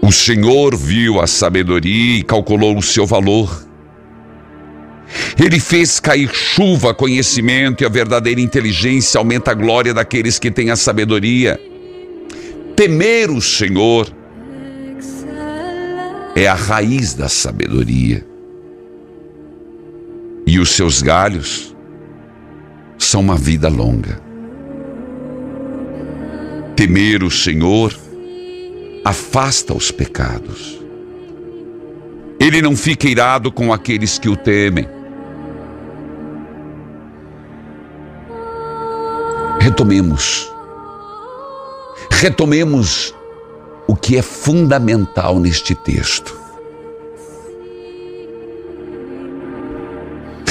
O 0.00 0.12
Senhor 0.12 0.76
viu 0.76 1.20
a 1.20 1.26
sabedoria 1.26 2.20
e 2.20 2.22
calculou 2.22 2.78
o 2.78 2.82
seu 2.82 3.04
valor. 3.04 3.66
Ele 5.36 5.58
fez 5.58 5.98
cair 5.98 6.32
chuva, 6.32 6.94
conhecimento 6.94 7.82
e 7.82 7.84
a 7.84 7.88
verdadeira 7.88 8.40
inteligência 8.40 9.18
aumenta 9.18 9.50
a 9.50 9.54
glória 9.54 9.92
daqueles 9.92 10.38
que 10.38 10.52
têm 10.52 10.70
a 10.70 10.76
sabedoria. 10.76 11.60
Temer 12.76 13.32
o 13.32 13.40
Senhor 13.40 14.08
é 16.36 16.46
a 16.46 16.54
raiz 16.54 17.12
da 17.12 17.28
sabedoria. 17.28 18.33
E 20.46 20.58
os 20.58 20.70
seus 20.70 21.00
galhos 21.00 21.74
são 22.98 23.20
uma 23.20 23.36
vida 23.36 23.68
longa. 23.68 24.20
Temer 26.76 27.22
o 27.22 27.30
Senhor 27.30 27.96
afasta 29.04 29.74
os 29.74 29.90
pecados. 29.90 30.80
Ele 32.40 32.60
não 32.60 32.76
fica 32.76 33.08
irado 33.08 33.52
com 33.52 33.72
aqueles 33.72 34.18
que 34.18 34.28
o 34.28 34.36
temem. 34.36 34.88
Retomemos. 39.60 40.52
Retomemos 42.10 43.14
o 43.86 43.96
que 43.96 44.16
é 44.16 44.22
fundamental 44.22 45.38
neste 45.38 45.74
texto. 45.74 46.43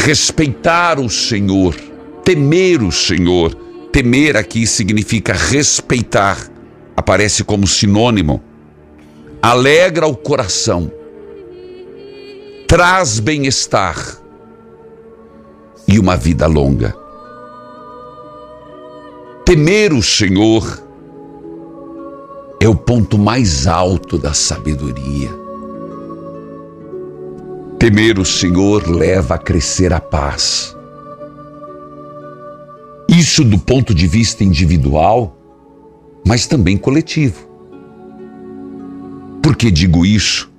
Respeitar 0.06 1.00
o 1.00 1.10
Senhor, 1.10 1.74
temer 2.26 2.84
o 2.84 2.92
Senhor. 2.92 3.56
Temer 3.90 4.36
aqui 4.36 4.68
significa 4.68 5.32
respeitar, 5.32 6.52
aparece 6.94 7.42
como 7.42 7.66
sinônimo. 7.66 8.44
Alegra 9.42 10.06
o 10.06 10.14
coração, 10.14 10.92
traz 12.68 13.22
bem-estar 13.22 14.20
e 15.88 15.98
uma 15.98 16.18
vida 16.18 16.48
longa. 16.48 16.94
Temer 19.46 19.94
o 19.94 20.04
Senhor 20.04 20.84
é 22.60 22.68
o 22.68 22.76
ponto 22.76 23.18
mais 23.18 23.68
alto 23.68 24.18
da 24.18 24.34
sabedoria. 24.34 25.43
Temer 27.84 28.18
o 28.18 28.24
Senhor 28.24 28.90
leva 28.90 29.36
a 29.36 29.38
crescer 29.38 29.92
a 29.92 30.00
paz. 30.00 30.74
Isso 33.10 33.44
do 33.44 33.60
ponto 33.60 33.94
de 33.94 34.08
vista 34.08 34.42
individual, 34.42 35.38
mas 36.26 36.48
também 36.48 36.78
coletivo. 36.78 37.46
Por 39.42 39.58
que 39.58 39.70
digo 39.70 40.06
isso? 40.06 40.50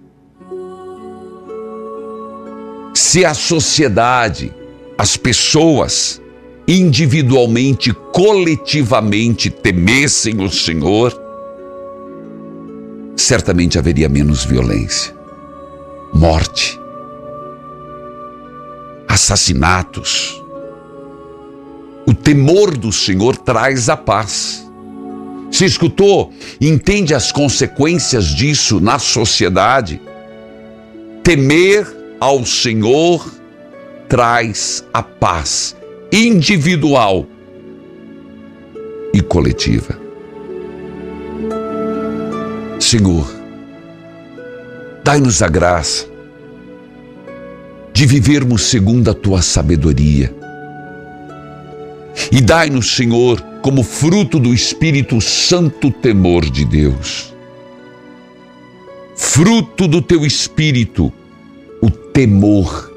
Se 2.92 3.24
a 3.24 3.32
sociedade, 3.32 4.52
as 4.98 5.16
pessoas, 5.16 6.20
individualmente, 6.68 7.90
coletivamente 8.12 9.48
temessem 9.48 10.42
o 10.42 10.50
Senhor, 10.50 11.18
certamente 13.16 13.78
haveria 13.78 14.10
menos 14.10 14.44
violência, 14.44 15.16
morte, 16.12 16.83
assassinatos. 19.14 20.42
O 22.04 22.12
temor 22.12 22.76
do 22.76 22.90
Senhor 22.90 23.36
traz 23.36 23.88
a 23.88 23.96
paz. 23.96 24.68
Se 25.52 25.64
escutou, 25.64 26.32
entende 26.60 27.14
as 27.14 27.30
consequências 27.30 28.26
disso 28.26 28.80
na 28.80 28.98
sociedade? 28.98 30.02
Temer 31.22 31.86
ao 32.18 32.44
Senhor 32.44 33.24
traz 34.08 34.84
a 34.92 35.02
paz 35.02 35.76
individual 36.12 37.24
e 39.12 39.22
coletiva. 39.22 39.96
Senhor, 42.80 43.32
dai-nos 45.04 45.40
a 45.40 45.48
graça 45.48 46.13
de 47.94 48.06
vivermos 48.06 48.62
segundo 48.62 49.08
a 49.08 49.14
tua 49.14 49.40
sabedoria. 49.40 50.34
E 52.30 52.40
dai-nos, 52.40 52.96
Senhor, 52.96 53.40
como 53.62 53.84
fruto 53.84 54.40
do 54.40 54.52
Espírito 54.52 55.20
Santo 55.20 55.92
temor 55.92 56.44
de 56.50 56.64
Deus. 56.64 57.32
Fruto 59.16 59.86
do 59.86 60.02
teu 60.02 60.26
Espírito, 60.26 61.12
o 61.80 61.88
temor, 61.88 62.92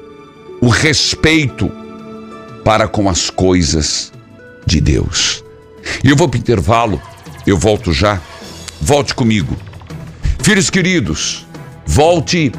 o 0.60 0.68
respeito 0.68 1.70
para 2.64 2.88
com 2.88 3.08
as 3.08 3.30
coisas 3.30 4.12
de 4.66 4.80
Deus. 4.80 5.44
E 6.02 6.10
eu 6.10 6.16
vou 6.16 6.28
para 6.28 6.38
o 6.38 6.40
intervalo, 6.40 7.00
eu 7.46 7.56
volto 7.56 7.92
já. 7.92 8.20
Volte 8.80 9.14
comigo. 9.14 9.56
Filhos 10.40 10.70
queridos, 10.70 11.46
volte. 11.86 12.52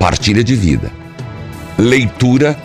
Partilha 0.00 0.42
de 0.42 0.56
vida. 0.56 0.90
Leitura 1.76 2.56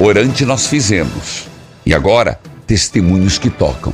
orante 0.00 0.46
nós 0.46 0.66
fizemos. 0.66 1.46
E 1.84 1.92
agora, 1.92 2.40
testemunhos 2.66 3.36
que 3.36 3.50
tocam. 3.50 3.92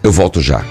Eu 0.00 0.12
volto 0.12 0.40
já. 0.40 0.64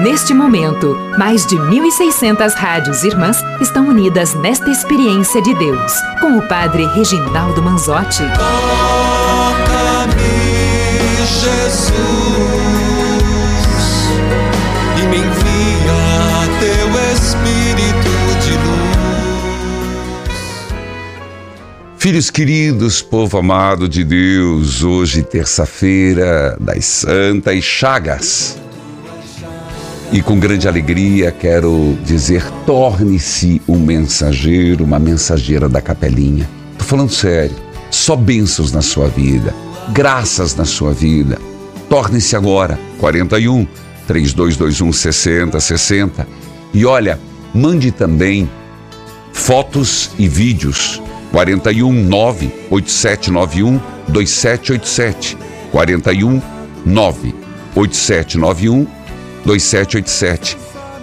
Neste 0.00 0.32
momento, 0.32 0.96
mais 1.18 1.44
de 1.44 1.56
1.600 1.56 2.54
rádios 2.54 3.02
irmãs 3.02 3.38
estão 3.60 3.88
unidas 3.88 4.32
nesta 4.34 4.70
experiência 4.70 5.42
de 5.42 5.52
Deus, 5.54 5.92
com 6.20 6.38
o 6.38 6.46
Padre 6.46 6.86
Reginaldo 6.86 7.60
Manzotti. 7.60 8.22
Jesus, 11.26 11.92
e 14.96 15.02
me 15.08 15.18
envia 15.18 16.46
teu 16.60 16.88
Espírito 17.12 18.12
de 18.44 18.52
luz. 18.52 18.86
Filhos 21.98 22.30
queridos, 22.30 23.02
povo 23.02 23.38
amado 23.38 23.88
de 23.88 24.04
Deus, 24.04 24.82
hoje, 24.82 25.22
terça-feira 25.22 26.56
das 26.60 26.84
Santas 26.84 27.64
Chagas. 27.64 28.58
E 30.12 30.22
com 30.22 30.38
grande 30.38 30.68
alegria 30.68 31.32
quero 31.32 31.98
dizer: 32.04 32.48
torne-se 32.64 33.60
um 33.66 33.78
mensageiro, 33.78 34.84
uma 34.84 35.00
mensageira 35.00 35.68
da 35.68 35.80
capelinha. 35.80 36.48
Tô 36.78 36.84
falando 36.84 37.10
sério. 37.10 37.56
Só 37.90 38.14
bênçãos 38.14 38.72
na 38.72 38.82
sua 38.82 39.08
vida, 39.08 39.54
graças 39.92 40.54
na 40.54 40.64
sua 40.64 40.92
vida. 40.92 41.38
Torne-se 41.88 42.36
agora 42.36 42.78
41 42.98 43.66
3221 44.06 44.92
6060. 44.92 46.26
E 46.74 46.84
olha, 46.84 47.18
mande 47.54 47.90
também 47.90 48.48
fotos 49.32 50.10
e 50.18 50.28
vídeos 50.28 51.00
41 51.30 51.92
9 51.92 52.50
8791 52.70 53.80
2787 54.08 55.36
41 55.70 56.42
9 56.84 57.34
8791 57.74 58.86
2787. 59.44 60.58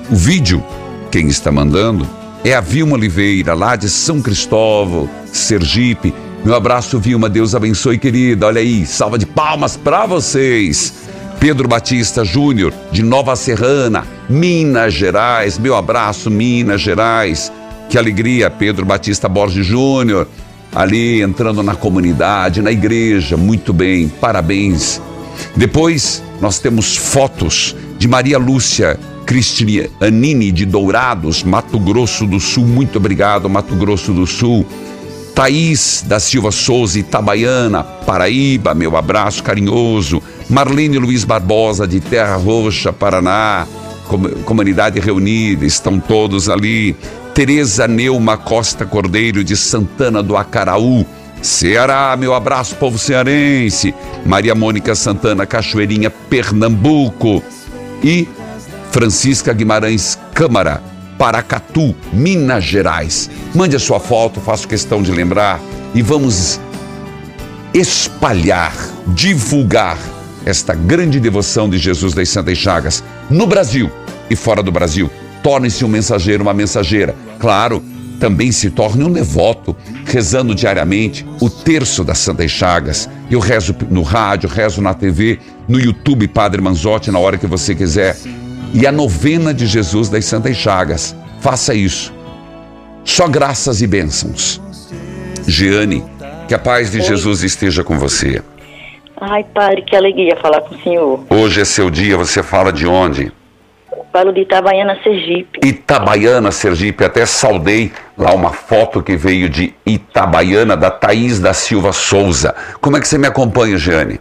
O 0.10 0.16
vídeo, 0.16 0.64
quem 1.10 1.28
está 1.28 1.52
mandando, 1.52 2.08
é 2.44 2.54
a 2.54 2.62
Vilma 2.62 2.96
Oliveira, 2.96 3.54
lá 3.54 3.76
de 3.76 3.90
São 3.90 4.22
Cristóvão, 4.22 5.10
Sergipe. 5.32 6.14
Meu 6.44 6.56
abraço, 6.56 7.00
Vilma. 7.00 7.30
Deus 7.30 7.56
abençoe, 7.56 7.98
querida. 7.98 8.48
Olha 8.48 8.60
aí, 8.60 8.86
salva 8.86 9.18
de 9.18 9.26
palmas 9.26 9.78
para 9.78 10.06
vocês. 10.06 10.94
Pedro 11.40 11.68
Batista 11.68 12.24
Júnior, 12.26 12.74
de 12.92 13.02
Nova 13.02 13.36
Serrana, 13.36 14.06
Minas 14.30 14.94
Gerais. 14.94 15.58
Meu 15.58 15.76
abraço, 15.76 16.30
Minas 16.30 16.82
Gerais. 16.82 17.52
Que 17.90 17.98
alegria, 17.98 18.50
Pedro 18.50 18.86
Batista 18.86 19.30
Borges 19.30 19.66
Júnior, 19.66 20.28
ali 20.74 21.22
entrando 21.22 21.64
na 21.64 21.76
comunidade, 21.76 22.62
na 22.62 22.72
igreja. 22.72 23.38
Muito 23.38 23.72
bem, 23.72 24.10
parabéns. 24.10 25.02
Depois, 25.56 26.22
nós 26.42 26.60
temos 26.60 26.98
fotos 26.98 27.76
de 27.98 28.08
Maria 28.08 28.38
Lúcia 28.38 29.00
Cristianini 29.26 30.52
de 30.52 30.66
Dourados, 30.66 31.44
Mato 31.44 31.80
Grosso 31.80 32.26
do 32.26 32.40
Sul. 32.40 32.66
Muito 32.66 32.98
obrigado, 32.98 33.50
Mato 33.50 33.76
Grosso 33.76 34.12
do 34.14 34.28
Sul. 34.28 34.66
Thaís 35.36 36.04
da 36.08 36.20
Silva 36.20 36.52
Souza, 36.52 37.00
Itabaiana, 37.00 37.84
Paraíba, 37.84 38.74
meu 38.74 38.96
abraço 38.96 39.44
carinhoso. 39.44 40.22
Marlene 40.50 40.98
Luiz 41.00 41.24
Barbosa, 41.24 41.88
de 41.88 42.00
Terra 42.00 42.36
Roxa, 42.36 42.94
Paraná, 42.94 43.66
Com- 44.08 44.30
comunidade 44.44 45.00
reunida, 45.00 45.66
estão 45.66 46.00
todos 46.00 46.50
ali. 46.50 46.96
Tereza 47.34 47.88
Neuma 47.88 48.38
Costa 48.38 48.86
Cordeiro, 48.86 49.44
de 49.44 49.56
Santana 49.58 50.22
do 50.22 50.38
Acaraú, 50.38 51.04
Ceará, 51.42 52.16
meu 52.18 52.34
abraço, 52.34 52.76
povo 52.76 52.98
cearense. 52.98 53.94
Maria 54.26 54.54
Mônica 54.54 54.94
Santana, 54.96 55.46
Cachoeirinha, 55.46 56.10
Pernambuco. 56.10 57.42
E 58.04 58.28
Francisca 58.92 59.52
Guimarães 59.52 60.18
Câmara, 60.34 60.82
Paracatu, 61.18 61.96
Minas 62.12 62.64
Gerais. 62.64 63.30
Mande 63.54 63.76
a 63.76 63.80
sua 63.80 64.00
foto, 64.00 64.40
faço 64.40 64.68
questão 64.68 65.02
de 65.02 65.12
lembrar 65.12 65.60
e 65.94 66.02
vamos 66.02 66.60
espalhar, 67.74 68.74
divulgar 69.08 69.98
esta 70.46 70.74
grande 70.74 71.20
devoção 71.20 71.70
de 71.70 71.78
Jesus 71.78 72.14
das 72.14 72.30
Santas 72.30 72.58
Chagas 72.58 73.04
no 73.30 73.48
Brasil 73.48 73.90
e 74.30 74.36
fora 74.36 74.62
do 74.62 74.72
Brasil. 74.72 75.10
Torne-se 75.42 75.84
um 75.84 75.88
mensageiro, 75.88 76.44
uma 76.44 76.54
mensageira. 76.54 77.16
Claro, 77.40 77.84
também 78.20 78.52
se 78.52 78.70
torne 78.70 79.04
um 79.04 79.12
devoto, 79.12 79.76
rezando 80.06 80.56
diariamente 80.56 81.26
o 81.42 81.50
terço 81.50 82.04
das 82.04 82.20
Santas 82.20 82.52
Chagas. 82.52 83.10
Eu 83.30 83.40
rezo 83.40 83.76
no 83.90 84.02
rádio, 84.02 84.50
rezo 84.50 84.82
na 84.82 84.94
TV, 84.94 85.40
no 85.68 85.80
YouTube 85.80 86.28
Padre 86.28 86.62
Manzotti, 86.62 87.12
na 87.12 87.20
hora 87.20 87.38
que 87.38 87.48
você 87.48 87.76
quiser. 87.76 88.18
E 88.74 88.88
a 88.88 88.92
novena 88.92 89.54
de 89.54 89.68
Jesus 89.68 90.10
das 90.10 90.26
Santas 90.26 90.58
Chagas. 90.58 91.16
Faça 91.40 91.76
isso. 91.76 92.12
Só 93.04 93.28
graças 93.28 93.82
e 93.82 93.88
bênçãos. 93.88 94.60
Jeane, 95.48 96.04
que 96.48 96.56
a 96.56 96.60
paz 96.60 96.92
de 96.92 97.02
Jesus 97.02 97.44
esteja 97.44 97.84
com 97.84 98.00
você. 98.00 98.42
Ai, 99.22 99.44
padre, 99.54 99.84
que 99.84 99.96
alegria 99.96 100.36
falar 100.38 100.62
com 100.62 100.74
o 100.74 100.82
senhor. 100.82 101.24
Hoje 101.30 101.62
é 101.62 101.66
seu 101.66 101.90
dia, 101.90 102.18
você 102.18 102.42
fala 102.42 102.74
de 102.74 102.88
onde? 102.88 103.32
Falo 104.12 104.32
de 104.32 104.42
Itabaiana, 104.42 104.98
Sergipe. 105.04 105.60
Itabaiana, 105.64 106.52
Sergipe. 106.52 107.04
Até 107.04 107.26
saudei 107.26 107.92
lá 108.18 108.34
uma 108.34 108.52
foto 108.52 109.02
que 109.02 109.16
veio 109.16 109.50
de 109.50 109.74
Itabaiana, 109.86 110.76
da 110.76 110.92
Thaís 110.92 111.40
da 111.40 111.54
Silva 111.54 111.92
Souza. 111.92 112.56
Como 112.82 112.98
é 112.98 113.00
que 113.00 113.08
você 113.08 113.18
me 113.18 113.28
acompanha, 113.28 113.78
Jeane? 113.78 114.20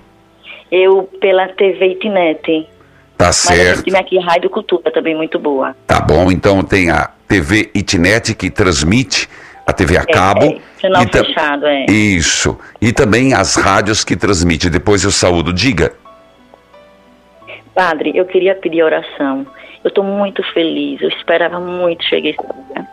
Eu 0.71 1.09
pela 1.21 1.49
TV 1.49 1.93
Itnet. 1.93 2.67
Tá 3.23 3.29
Mas 3.29 3.37
certo. 3.37 3.79
a 3.79 3.83
time 3.85 3.99
aqui, 3.99 4.18
Rádio 4.18 4.51
Cultura, 4.51 4.91
também 4.91 5.14
muito 5.14 5.39
boa. 5.39 5.77
Tá 5.87 6.01
bom, 6.01 6.29
então 6.33 6.64
tem 6.64 6.91
a 6.91 7.09
TV 7.29 7.70
Itnet 7.73 8.35
que 8.35 8.51
transmite 8.51 9.29
a 9.64 9.73
TV 9.73 9.97
a 9.97 10.05
cabo. 10.05 10.47
É, 10.47 10.61
sinal 10.81 11.03
e 11.05 11.07
ta- 11.07 11.25
fechado, 11.25 11.66
é. 11.66 11.87
Isso. 11.89 12.59
E 12.81 12.93
também 12.93 13.33
as 13.33 13.55
rádios 13.55 14.03
que 14.03 14.16
transmite. 14.16 14.68
Depois 14.68 15.05
eu 15.05 15.12
saúdo. 15.12 15.53
Diga. 15.53 15.93
Padre, 17.73 18.11
eu 18.12 18.25
queria 18.25 18.57
pedir 18.57 18.83
oração. 18.83 19.47
Eu 19.85 19.89
estou 19.89 20.03
muito 20.03 20.43
feliz. 20.53 21.01
Eu 21.01 21.11
esperava 21.11 21.61
muito 21.61 22.03
chegar 22.05 22.31
esse 22.31 22.39
dia. 22.43 22.87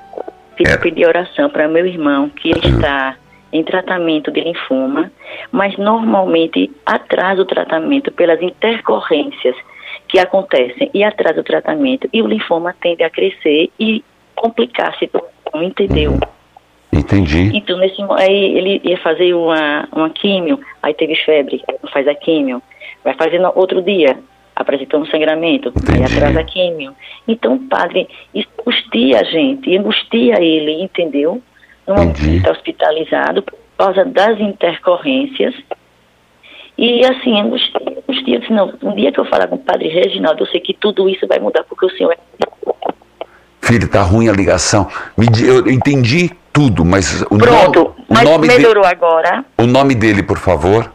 Queria 0.56 0.78
pedir 0.78 1.08
oração 1.08 1.50
para 1.50 1.68
meu 1.68 1.88
irmão, 1.88 2.30
que 2.30 2.52
ele 2.52 2.76
está 2.76 3.16
em 3.52 3.64
tratamento 3.64 4.32
de 4.32 4.42
linfoma, 4.42 5.12
mas 5.52 5.76
normalmente 5.76 6.70
atrasa 6.86 7.42
o 7.42 7.46
tratamento 7.46 8.12
pelas 8.12 8.40
intercorrências 8.44 9.56
que 10.10 10.20
acontecem 10.20 10.90
e 10.94 11.04
atrasa 11.04 11.40
o 11.40 11.44
tratamento 11.44 12.10
e 12.12 12.22
o 12.22 12.28
linfoma 12.28 12.76
tende 12.82 13.04
a 13.04 13.10
crescer 13.10 13.70
e 13.80 14.04
complicar 14.36 14.90
a 14.90 14.98
situação, 14.98 15.64
entendeu? 15.64 16.18
Entendi. 16.92 17.52
Então, 17.54 17.78
nesse, 17.78 18.02
aí 18.18 18.58
ele 18.58 18.82
ia 18.84 18.98
fazer 18.98 19.34
uma, 19.34 19.88
uma 19.92 20.10
químio, 20.10 20.60
aí 20.82 20.94
teve 20.94 21.16
febre, 21.16 21.62
faz 21.94 22.08
a 22.08 22.16
químio, 22.16 22.62
vai 23.04 23.14
fazer 23.14 23.40
no 23.40 23.52
outro 23.56 23.82
dia, 23.82 24.18
apresentou 24.56 25.00
um 25.00 25.06
sangramento, 25.06 25.72
aí 25.94 26.04
atrasa 26.04 26.40
a 26.40 26.44
químio. 26.44 26.94
Então, 27.28 27.60
padre, 27.68 28.08
isso 28.34 28.50
angustia 28.60 29.20
a 29.20 29.24
gente, 29.24 29.78
angustia 29.78 30.42
ele, 30.42 30.82
entendeu? 30.82 31.42
Ele 32.28 32.38
está 32.38 32.52
hospitalizado 32.52 33.44
por 33.44 33.58
causa 33.78 34.06
das 34.06 34.40
intercorrências. 34.40 35.56
E 36.82 37.06
assim, 37.06 37.38
angustia, 37.42 37.82
angustia. 38.08 38.36
Eu 38.36 38.40
disse, 38.40 38.54
não, 38.54 38.74
um 38.82 38.96
dia 38.96 39.12
que 39.12 39.20
eu 39.20 39.26
falar 39.26 39.48
com 39.48 39.56
o 39.56 39.60
padre 39.60 39.90
Reginaldo, 39.90 40.44
eu 40.44 40.48
sei 40.48 40.62
que 40.62 40.74
tudo 40.74 41.10
isso 41.10 41.28
vai 41.28 41.38
mudar, 41.38 41.64
porque 41.66 41.86
o 41.86 41.90
senhor 41.90 42.14
é 42.14 42.18
Filho, 43.62 43.88
tá 43.90 44.02
ruim 44.02 44.30
a 44.30 44.32
ligação. 44.32 44.88
Eu 45.18 45.70
entendi 45.70 46.32
tudo, 46.54 46.86
mas 46.86 47.22
o 47.24 47.38
Pronto, 47.38 47.80
nome, 47.84 47.96
o 48.10 48.14
mas 48.14 48.24
nome 48.24 48.48
de- 48.48 48.56
melhorou 48.56 48.86
agora. 48.86 49.44
o 49.58 49.64
nome 49.68 49.94
dele, 49.94 50.24
por 50.24 50.38
favor. 50.38 50.92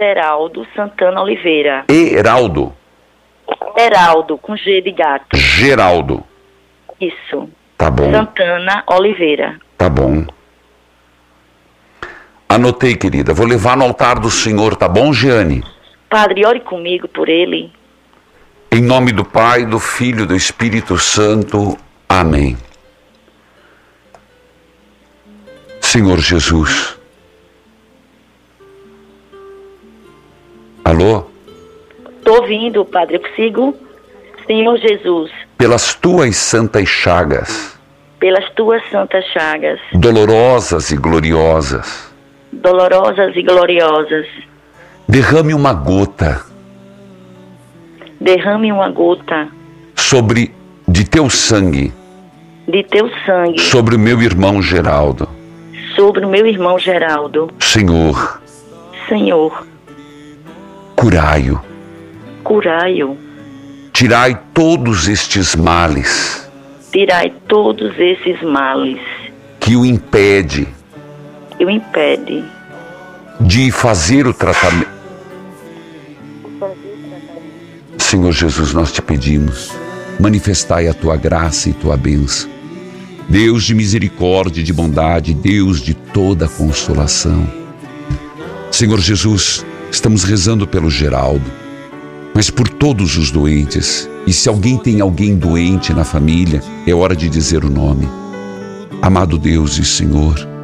Heraldo 0.00 0.64
Santana 0.76 1.20
Oliveira. 1.22 1.84
Heraldo 1.88 2.72
Heraldo, 3.76 4.38
com 4.38 4.56
G 4.56 4.80
de 4.80 4.92
gato. 4.92 5.36
Geraldo. 5.36 6.22
Isso. 7.00 7.48
Tá 7.76 7.90
bom. 7.90 8.10
Santana 8.10 8.84
Oliveira. 8.86 9.58
Tá 9.76 9.88
bom. 9.90 10.24
Anotei, 12.48 12.96
querida. 12.96 13.34
Vou 13.34 13.46
levar 13.46 13.76
no 13.76 13.84
altar 13.84 14.18
do 14.18 14.30
Senhor, 14.30 14.76
tá 14.76 14.88
bom, 14.88 15.12
Jeane? 15.12 15.64
Padre, 16.08 16.46
ore 16.46 16.60
comigo 16.60 17.08
por 17.08 17.28
ele. 17.28 17.72
Em 18.70 18.80
nome 18.80 19.12
do 19.12 19.24
Pai, 19.24 19.64
do 19.64 19.78
Filho 19.78 20.24
e 20.24 20.26
do 20.26 20.36
Espírito 20.36 20.98
Santo. 20.98 21.76
Amém. 22.08 22.56
Senhor 25.80 26.18
Jesus. 26.18 26.96
Alô? 30.84 31.26
Estou 32.18 32.42
ouvindo, 32.42 32.84
Padre. 32.84 33.16
Eu 33.16 33.20
consigo? 33.20 33.76
Senhor 34.46 34.78
Jesus, 34.78 35.32
Pelas 35.58 35.94
tuas 35.94 36.36
santas 36.36 36.88
chagas, 36.88 37.76
pelas 38.20 38.48
tuas 38.50 38.80
santas 38.90 39.24
chagas, 39.32 39.80
dolorosas 39.92 40.92
e 40.92 40.96
gloriosas, 40.96 42.14
dolorosas 42.62 43.34
e 43.36 43.42
gloriosas, 43.42 44.26
derrame 45.08 45.54
uma 45.54 45.72
gota 45.72 46.44
derrame 48.20 48.72
uma 48.72 48.88
gota 48.88 49.48
sobre 49.94 50.52
de 50.88 51.04
teu 51.04 51.28
sangue 51.28 51.92
de 52.66 52.82
teu 52.82 53.08
sangue 53.24 53.60
sobre 53.60 53.94
o 53.94 53.98
meu 53.98 54.20
irmão 54.22 54.60
Geraldo. 54.60 55.28
sobre 55.94 56.24
o 56.24 56.28
meu 56.28 56.46
irmão 56.46 56.78
Geraldo. 56.78 57.50
Senhor, 57.60 58.40
Senhor, 59.08 59.66
curai-o. 60.96 61.60
curai-o. 62.42 63.16
Tirai 63.92 64.38
todos 64.52 65.08
estes 65.08 65.54
males 65.56 66.46
Tirai 66.92 67.32
todos 67.48 67.98
esses 67.98 68.42
males 68.42 69.00
que 69.60 69.76
o 69.76 69.84
impede 69.84 70.66
e 71.58 71.64
o 71.64 71.70
impede 71.70 72.44
de 73.40 73.70
fazer 73.70 74.26
o 74.26 74.32
tratamento. 74.32 74.96
Senhor 77.98 78.32
Jesus, 78.32 78.72
nós 78.72 78.92
te 78.92 79.02
pedimos, 79.02 79.72
manifestai 80.18 80.88
a 80.88 80.94
tua 80.94 81.16
graça 81.16 81.68
e 81.68 81.72
tua 81.72 81.96
bênção. 81.96 82.48
Deus 83.28 83.64
de 83.64 83.74
misericórdia 83.74 84.60
e 84.60 84.64
de 84.64 84.72
bondade, 84.72 85.34
Deus 85.34 85.80
de 85.80 85.92
toda 85.92 86.48
consolação. 86.48 87.46
Senhor 88.70 89.00
Jesus, 89.00 89.66
estamos 89.90 90.22
rezando 90.22 90.66
pelo 90.66 90.88
Geraldo, 90.88 91.50
mas 92.32 92.48
por 92.50 92.68
todos 92.68 93.16
os 93.16 93.30
doentes. 93.30 94.08
E 94.26 94.32
se 94.32 94.48
alguém 94.48 94.78
tem 94.78 95.00
alguém 95.00 95.36
doente 95.36 95.92
na 95.92 96.04
família, 96.04 96.62
é 96.86 96.94
hora 96.94 97.16
de 97.16 97.28
dizer 97.28 97.64
o 97.64 97.70
nome. 97.70 98.08
Amado 99.02 99.36
Deus 99.36 99.78
e 99.78 99.84
Senhor, 99.84 100.55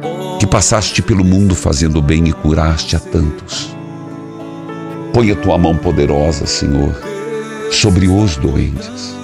que 0.43 0.47
passaste 0.47 1.01
pelo 1.01 1.23
mundo 1.23 1.55
fazendo 1.55 2.01
bem 2.01 2.27
e 2.27 2.33
curaste 2.33 2.97
a 2.97 2.99
tantos. 2.99 3.73
Põe 5.13 5.31
a 5.31 5.37
tua 5.37 5.57
mão 5.57 5.73
poderosa, 5.73 6.45
Senhor, 6.45 6.93
sobre 7.71 8.09
os 8.09 8.35
doentes, 8.35 9.15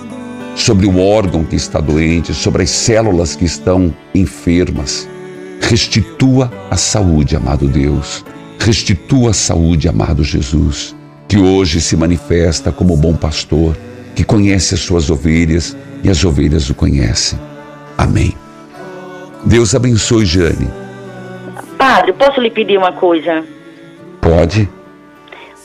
sobre 0.56 0.86
o 0.86 0.98
órgão 0.98 1.44
que 1.44 1.58
está 1.58 1.82
doente, 1.82 2.34
sobre 2.34 2.64
as 2.64 2.70
células 2.70 3.36
que 3.36 3.44
estão 3.44 3.94
enfermas. 4.16 5.10
Restitua 5.60 6.50
a 6.72 6.78
saúde, 6.78 7.36
amado 7.36 7.68
Deus. 7.68 8.24
Restitua 8.58 9.32
a 9.32 9.34
saúde, 9.34 9.90
amado 9.90 10.24
Jesus, 10.24 10.96
que 11.28 11.38
hoje 11.38 11.82
se 11.82 11.98
manifesta 11.98 12.72
como 12.72 12.96
bom 12.96 13.14
pastor, 13.14 13.76
que 14.16 14.24
conhece 14.24 14.74
as 14.74 14.80
suas 14.80 15.10
ovelhas 15.10 15.76
e 16.02 16.10
as 16.10 16.24
ovelhas 16.24 16.70
o 16.70 16.74
conhecem. 16.74 17.38
Amém. 17.98 18.34
Deus 19.46 19.76
abençoe, 19.76 20.26
Jane. 20.26 20.89
Padre, 21.80 22.12
posso 22.14 22.42
lhe 22.42 22.52
pedir 22.52 22.78
uma 22.78 22.92
coisa? 22.92 23.44
Pode? 24.22 24.68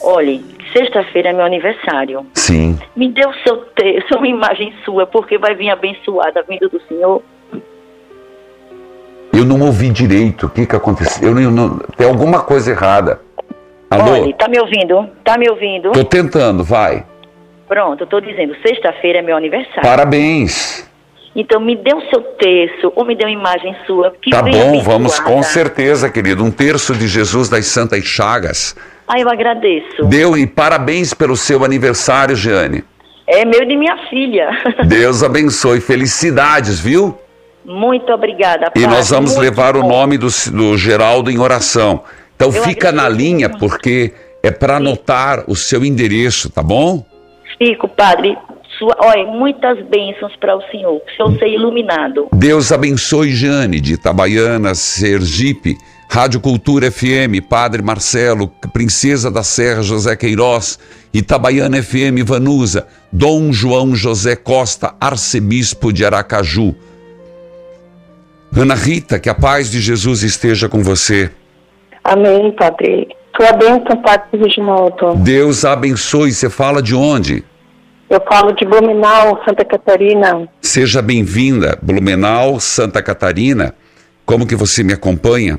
Olhe, 0.00 0.44
sexta-feira 0.72 1.30
é 1.30 1.32
meu 1.32 1.44
aniversário. 1.44 2.24
Sim. 2.34 2.78
Me 2.94 3.08
dê 3.10 3.26
o 3.26 3.34
seu 3.42 3.56
texto, 3.74 4.16
uma 4.16 4.28
imagem 4.28 4.72
sua, 4.84 5.06
porque 5.08 5.36
vai 5.36 5.54
vir 5.56 5.70
abençoada 5.70 6.44
vindo 6.48 6.68
do 6.68 6.80
Senhor. 6.88 7.20
Eu 9.32 9.44
não 9.44 9.60
ouvi 9.66 9.90
direito. 9.90 10.46
O 10.46 10.50
que, 10.50 10.64
que 10.64 10.76
aconteceu? 10.76 11.28
Eu 11.30 11.34
não, 11.34 11.50
não- 11.50 11.78
tem 11.96 12.06
alguma 12.06 12.40
coisa 12.42 12.70
errada. 12.70 13.20
Alô? 13.90 14.12
Olhe, 14.12 14.32
tá 14.34 14.46
me 14.48 14.60
ouvindo? 14.60 15.08
Tá 15.24 15.36
me 15.36 15.50
ouvindo? 15.50 15.90
Tô 15.90 16.04
tentando, 16.04 16.62
vai. 16.62 17.04
Pronto, 17.66 18.02
eu 18.02 18.06
tô 18.06 18.20
dizendo, 18.20 18.54
sexta-feira 18.64 19.18
é 19.18 19.22
meu 19.22 19.36
aniversário. 19.36 19.82
Parabéns. 19.82 20.88
Então 21.36 21.60
me 21.60 21.74
dê 21.76 21.92
o 21.94 22.00
seu 22.10 22.20
texto 22.38 22.92
ou 22.94 23.04
me 23.04 23.16
dê 23.16 23.24
uma 23.24 23.30
imagem 23.32 23.74
sua. 23.86 24.12
Que 24.22 24.30
Tá 24.30 24.40
bom, 24.42 24.80
vamos 24.80 25.18
com 25.18 25.42
certeza, 25.42 26.08
querido. 26.08 26.44
Um 26.44 26.50
terço 26.50 26.94
de 26.94 27.08
Jesus 27.08 27.48
das 27.48 27.66
Santas 27.66 28.04
Chagas. 28.04 28.76
Ah, 29.08 29.18
eu 29.18 29.28
agradeço. 29.28 30.04
Deu 30.04 30.36
e 30.36 30.46
parabéns 30.46 31.12
pelo 31.12 31.36
seu 31.36 31.64
aniversário, 31.64 32.36
Jeane. 32.36 32.84
É 33.26 33.44
meu 33.44 33.62
e 33.62 33.66
de 33.66 33.76
minha 33.76 33.96
filha. 34.08 34.48
Deus 34.86 35.22
abençoe. 35.22 35.80
Felicidades, 35.80 36.78
viu? 36.78 37.18
Muito 37.64 38.12
obrigada, 38.12 38.66
E 38.66 38.80
padre. 38.80 38.86
nós 38.86 39.10
vamos 39.10 39.30
Muito 39.32 39.42
levar 39.42 39.76
o 39.76 39.80
bom. 39.82 39.88
nome 39.88 40.18
do, 40.18 40.28
do 40.52 40.76
Geraldo 40.76 41.30
em 41.30 41.38
oração. 41.38 42.04
Então 42.36 42.48
Eu 42.52 42.62
fica 42.62 42.92
na 42.92 43.08
linha, 43.08 43.48
porque 43.48 44.12
é 44.42 44.50
para 44.50 44.76
anotar 44.76 45.44
o 45.48 45.56
seu 45.56 45.82
endereço, 45.84 46.50
tá 46.50 46.62
bom? 46.62 47.04
Fico, 47.58 47.88
padre. 47.88 48.36
Sua, 48.78 48.96
olha, 48.98 49.24
muitas 49.26 49.80
bênçãos 49.86 50.34
para 50.36 50.56
o 50.56 50.62
senhor. 50.70 51.00
Que 51.00 51.12
o 51.12 51.16
senhor 51.16 51.38
seja 51.38 51.54
iluminado. 51.54 52.28
Deus 52.32 52.72
abençoe 52.72 53.30
Jane, 53.30 53.80
de 53.80 53.94
Itabaiana, 53.94 54.74
Sergipe, 54.74 55.76
Rádio 56.10 56.40
Cultura 56.40 56.90
FM, 56.90 57.42
Padre 57.48 57.82
Marcelo, 57.82 58.48
Princesa 58.72 59.30
da 59.30 59.42
Serra, 59.42 59.82
José 59.82 60.16
Queiroz, 60.16 60.78
Itabaiana 61.12 61.82
FM, 61.82 62.24
Vanusa, 62.24 62.86
Dom 63.12 63.52
João 63.52 63.94
José 63.94 64.36
Costa, 64.36 64.94
Arcebispo 65.00 65.92
de 65.92 66.04
Aracaju. 66.04 66.74
Ana 68.56 68.74
Rita, 68.74 69.18
que 69.18 69.28
a 69.28 69.34
paz 69.34 69.70
de 69.70 69.80
Jesus 69.80 70.22
esteja 70.22 70.68
com 70.68 70.82
você. 70.82 71.30
Amém, 72.04 72.52
Padre. 72.52 73.08
Tua 73.36 73.52
bênção, 73.52 73.96
Padre 74.02 74.38
Reginaldo. 74.38 75.16
Deus 75.16 75.64
abençoe. 75.64 76.32
Você 76.32 76.48
fala 76.48 76.80
de 76.80 76.94
onde? 76.94 77.42
Eu 78.08 78.20
falo 78.30 78.52
de 78.52 78.64
Blumenau, 78.64 79.42
Santa 79.44 79.64
Catarina. 79.64 80.48
Seja 80.60 81.00
bem-vinda, 81.00 81.78
Blumenau, 81.82 82.60
Santa 82.60 83.02
Catarina. 83.02 83.74
Como 84.26 84.46
que 84.46 84.54
você 84.54 84.82
me 84.82 84.92
acompanha? 84.92 85.58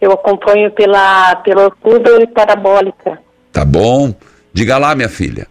Eu 0.00 0.12
acompanho 0.12 0.70
pela, 0.72 1.36
pela 1.36 1.70
Clube 1.70 2.26
Parabólica. 2.28 3.18
Tá 3.52 3.64
bom? 3.64 4.14
Diga 4.52 4.78
lá, 4.78 4.94
minha 4.94 5.08
filha. 5.08 5.46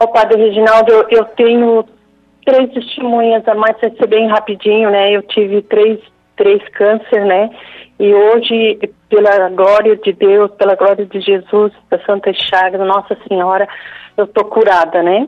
Ô, 0.00 0.08
Padre 0.08 0.38
Reginaldo, 0.38 0.92
eu, 0.92 1.06
eu 1.10 1.24
tenho 1.36 1.84
três 2.44 2.72
testemunhas, 2.72 3.42
mas 3.56 3.76
vai 3.80 3.90
ser 3.90 4.06
bem 4.06 4.28
rapidinho, 4.28 4.90
né? 4.90 5.12
Eu 5.12 5.22
tive 5.22 5.62
três, 5.62 5.98
três 6.36 6.62
câncer, 6.70 7.24
né? 7.24 7.50
E 7.98 8.12
hoje, 8.12 8.78
pela 9.08 9.48
glória 9.50 9.96
de 9.96 10.12
Deus, 10.12 10.50
pela 10.52 10.74
glória 10.74 11.06
de 11.06 11.20
Jesus, 11.20 11.72
da 11.90 11.98
Santa 12.04 12.32
Chagas, 12.32 12.80
Nossa 12.80 13.16
Senhora, 13.28 13.68
eu 14.16 14.26
tô 14.26 14.44
curada, 14.44 15.02
né? 15.02 15.26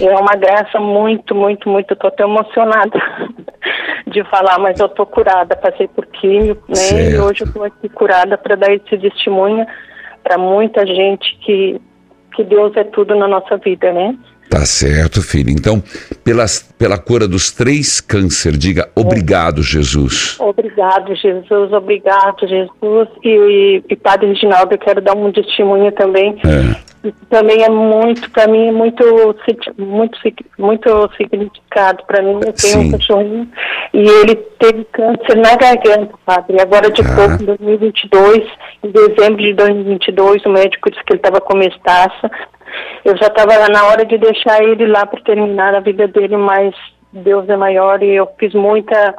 É 0.00 0.16
uma 0.16 0.34
graça 0.34 0.78
muito, 0.78 1.34
muito, 1.34 1.68
muito. 1.68 1.90
Eu 1.90 1.96
tô 1.96 2.06
até 2.06 2.22
emocionada 2.22 2.98
de 4.06 4.22
falar, 4.24 4.58
mas 4.58 4.78
eu 4.78 4.88
tô 4.88 5.04
curada. 5.04 5.56
Passei 5.56 5.88
por 5.88 6.06
químio, 6.06 6.56
né? 6.68 6.74
E 6.74 7.10
Certo. 7.10 7.24
hoje 7.24 7.44
eu 7.44 7.52
tô 7.52 7.64
aqui 7.64 7.88
curada 7.88 8.38
para 8.38 8.54
dar 8.54 8.72
esse 8.72 8.96
testemunho 8.96 9.66
para 10.22 10.38
muita 10.38 10.86
gente 10.86 11.36
que, 11.38 11.80
que 12.34 12.44
Deus 12.44 12.76
é 12.76 12.84
tudo 12.84 13.14
na 13.14 13.26
nossa 13.26 13.56
vida, 13.56 13.92
né? 13.92 14.16
Tá 14.50 14.64
certo, 14.64 15.20
filho. 15.20 15.50
Então, 15.50 15.82
pelas, 16.24 16.62
pela 16.78 16.96
cura 16.98 17.28
dos 17.28 17.50
três 17.52 18.00
câncer, 18.00 18.56
diga 18.56 18.88
obrigado, 18.94 19.62
Jesus. 19.62 20.36
Obrigado, 20.40 21.14
Jesus. 21.14 21.72
Obrigado, 21.72 22.48
Jesus. 22.48 23.08
E, 23.22 23.28
e, 23.28 23.84
e 23.90 23.96
Padre 23.96 24.28
Reginaldo, 24.28 24.74
eu 24.74 24.78
quero 24.78 25.00
dar 25.02 25.14
um 25.14 25.30
testemunho 25.30 25.92
também. 25.92 26.36
É. 26.44 26.88
Também 27.30 27.62
é 27.62 27.68
muito, 27.68 28.28
para 28.30 28.48
mim, 28.48 28.72
muito, 28.72 29.04
muito, 29.78 30.18
muito 30.58 31.10
significado 31.16 32.02
para 32.06 32.22
mim. 32.22 32.40
Eu 32.44 32.52
tenho 32.52 32.54
Sim. 32.54 32.88
um 32.88 32.90
cachorrinho 32.90 33.48
e 33.94 34.00
ele 34.00 34.34
teve 34.58 34.84
câncer 34.92 35.36
na 35.36 35.54
garganta, 35.56 36.12
padre. 36.26 36.60
Agora, 36.60 36.90
de 36.90 37.02
Ah. 37.02 37.14
pouco, 37.14 37.42
em 37.42 37.46
2022, 37.46 38.44
em 38.82 38.90
dezembro 38.90 39.42
de 39.42 39.54
2022, 39.54 40.44
o 40.44 40.50
médico 40.50 40.90
disse 40.90 41.04
que 41.04 41.12
ele 41.12 41.20
estava 41.20 41.40
com 41.40 41.56
mestaça. 41.56 42.30
Eu 43.04 43.16
já 43.16 43.26
estava 43.26 43.68
na 43.68 43.86
hora 43.86 44.04
de 44.04 44.18
deixar 44.18 44.62
ele 44.62 44.86
lá 44.86 45.06
para 45.06 45.20
terminar 45.22 45.74
a 45.74 45.80
vida 45.80 46.06
dele, 46.08 46.36
mas 46.36 46.74
Deus 47.12 47.48
é 47.48 47.56
maior 47.56 48.02
e 48.02 48.10
eu 48.14 48.28
fiz 48.38 48.52
muita 48.54 49.14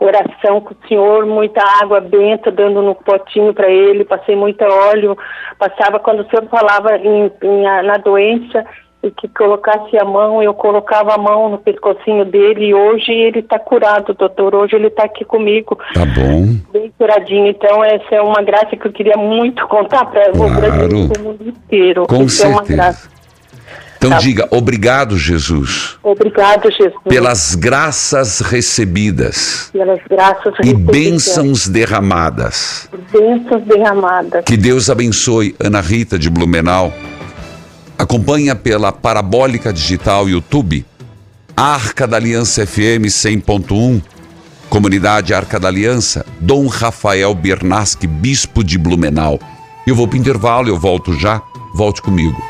oração 0.00 0.60
com 0.60 0.74
o 0.74 0.88
Senhor, 0.88 1.26
muita 1.26 1.62
água 1.82 2.00
benta 2.00 2.50
dando 2.50 2.82
no 2.82 2.94
potinho 2.94 3.52
para 3.54 3.68
ele, 3.68 4.04
passei 4.04 4.36
muito 4.36 4.62
óleo, 4.64 5.16
passava 5.58 5.98
quando 5.98 6.20
o 6.20 6.28
Senhor 6.30 6.46
falava 6.48 6.96
em, 6.96 7.30
em- 7.42 7.62
na 7.62 7.96
doença 7.98 8.64
e 9.02 9.10
que 9.12 9.28
colocasse 9.28 9.96
a 9.96 10.04
mão, 10.04 10.42
eu 10.42 10.52
colocava 10.52 11.14
a 11.14 11.18
mão 11.18 11.48
no 11.48 11.58
pescocinho 11.58 12.24
dele 12.24 12.66
e 12.66 12.74
hoje 12.74 13.12
ele 13.12 13.38
está 13.38 13.56
curado, 13.58 14.12
doutor, 14.12 14.54
hoje 14.56 14.74
ele 14.74 14.88
está 14.88 15.04
aqui 15.04 15.24
comigo, 15.24 15.78
Tá 15.94 16.04
bom. 16.04 16.56
bem 16.72 16.92
curadinho, 16.98 17.46
então 17.46 17.84
essa 17.84 18.12
é 18.14 18.20
uma 18.20 18.42
graça 18.42 18.76
que 18.76 18.84
eu 18.86 18.92
queria 18.92 19.16
muito 19.16 19.66
contar 19.68 20.04
para 20.06 20.30
o 20.36 20.50
Brasil 20.50 20.88
e 21.14 21.18
o 21.18 21.22
mundo 21.22 21.48
inteiro, 21.48 22.06
Com 22.08 22.24
Isso 22.24 22.44
é 22.44 22.48
certeza. 22.52 22.74
graça. 22.74 23.18
Então 23.98 24.10
Tá. 24.10 24.18
diga 24.18 24.48
obrigado, 24.52 25.16
Jesus, 25.16 25.96
Obrigado, 26.04 26.70
Jesus, 26.70 26.94
pelas 27.08 27.54
graças 27.56 28.40
recebidas 28.40 29.70
pelas 29.72 30.00
graças 30.08 30.54
e 30.62 30.66
recebidas, 30.68 30.96
bênçãos 30.96 31.68
derramadas. 31.68 32.88
bênçãos 33.12 33.62
derramadas. 33.64 34.44
Que 34.44 34.56
Deus 34.56 34.88
abençoe 34.90 35.54
Ana 35.60 35.80
Rita 35.80 36.18
de 36.18 36.30
Blumenau. 36.30 36.92
Acompanha 37.98 38.54
pela 38.54 38.92
Parabólica 38.92 39.72
Digital 39.72 40.28
YouTube, 40.28 40.86
Arca 41.56 42.06
da 42.06 42.16
Aliança 42.16 42.64
FM 42.64 43.08
100.1, 43.08 44.00
Comunidade 44.70 45.34
Arca 45.34 45.58
da 45.58 45.66
Aliança, 45.66 46.24
Dom 46.40 46.68
Rafael 46.68 47.34
Bernasque, 47.34 48.06
Bispo 48.06 48.62
de 48.62 48.78
Blumenau. 48.78 49.40
Eu 49.84 49.96
vou 49.96 50.06
para 50.06 50.16
o 50.16 50.20
intervalo, 50.20 50.68
eu 50.68 50.78
volto 50.78 51.12
já. 51.18 51.42
Volte 51.74 52.00
comigo. 52.00 52.40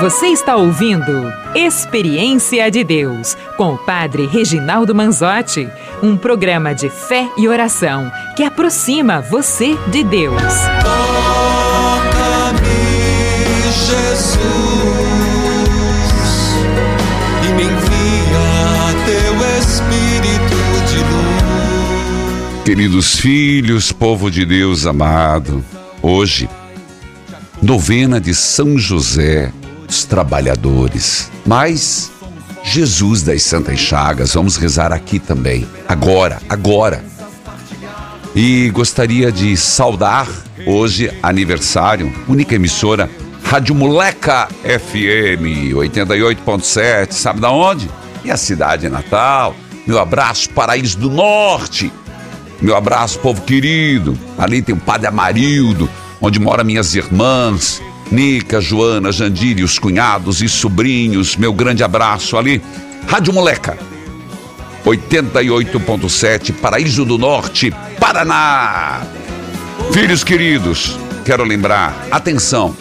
Você 0.00 0.26
está 0.28 0.54
ouvindo 0.54 1.32
Experiência 1.56 2.70
de 2.70 2.84
Deus 2.84 3.36
com 3.56 3.74
o 3.74 3.78
Padre 3.78 4.26
Reginaldo 4.26 4.94
Manzotti, 4.94 5.68
um 6.00 6.16
programa 6.16 6.72
de 6.72 6.88
fé 6.88 7.28
e 7.36 7.48
oração 7.48 8.08
que 8.36 8.44
aproxima 8.44 9.20
você 9.20 9.76
de 9.88 10.04
Deus. 10.04 10.40
Toca-me, 10.84 12.62
Jesus, 13.86 14.38
e 17.42 17.48
me 17.54 17.64
envia 17.64 18.94
teu 19.04 19.34
Espírito 19.58 20.58
de 20.92 20.98
luz. 20.98 22.62
Queridos 22.64 23.18
filhos, 23.18 23.90
povo 23.90 24.30
de 24.30 24.46
Deus 24.46 24.86
amado, 24.86 25.64
hoje, 26.00 26.48
novena 27.60 28.20
de 28.20 28.32
São 28.32 28.78
José 28.78 29.52
dos 29.88 30.04
Trabalhadores, 30.04 31.32
mas 31.44 32.12
Jesus 32.62 33.22
das 33.22 33.42
Santas 33.42 33.80
Chagas, 33.80 34.34
vamos 34.34 34.56
rezar 34.56 34.92
aqui 34.92 35.18
também, 35.18 35.66
agora, 35.88 36.38
agora. 36.48 37.02
E 38.36 38.70
gostaria 38.70 39.32
de 39.32 39.56
saudar 39.56 40.28
hoje 40.66 41.10
aniversário, 41.22 42.12
única 42.28 42.54
emissora, 42.54 43.10
Rádio 43.42 43.74
Moleca 43.74 44.46
FM 44.62 45.72
88.7, 45.74 47.12
sabe 47.12 47.40
da 47.40 47.50
onde? 47.50 47.88
Minha 48.22 48.36
cidade 48.36 48.88
natal. 48.90 49.56
Meu 49.86 49.98
abraço, 49.98 50.50
Paraíso 50.50 50.98
do 50.98 51.08
Norte. 51.08 51.90
Meu 52.60 52.76
abraço, 52.76 53.18
povo 53.20 53.40
querido. 53.40 54.18
Ali 54.36 54.60
tem 54.60 54.74
o 54.74 54.78
Padre 54.78 55.06
Amarildo, 55.06 55.88
onde 56.20 56.38
moram 56.38 56.62
minhas 56.62 56.94
irmãs, 56.94 57.80
Nica, 58.10 58.60
Joana, 58.60 59.12
Jandiri, 59.12 59.62
os 59.62 59.78
cunhados 59.78 60.40
e 60.42 60.48
sobrinhos. 60.48 61.36
Meu 61.36 61.52
grande 61.52 61.82
abraço 61.84 62.36
ali. 62.36 62.62
Rádio 63.06 63.32
Moleca, 63.32 63.78
88.7, 64.84 66.52
Paraíso 66.52 67.04
do 67.04 67.18
Norte, 67.18 67.72
Paraná. 67.98 69.02
Filhos 69.92 70.22
queridos, 70.22 70.98
quero 71.24 71.44
lembrar, 71.44 72.06
atenção, 72.10 72.76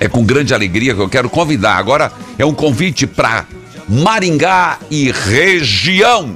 é 0.00 0.08
com 0.08 0.24
grande 0.24 0.54
alegria 0.54 0.94
que 0.94 1.00
eu 1.00 1.08
quero 1.08 1.28
convidar. 1.28 1.76
Agora 1.76 2.12
é 2.38 2.44
um 2.44 2.54
convite 2.54 3.06
para 3.06 3.46
Maringá 3.88 4.78
e 4.90 5.10
região. 5.10 6.34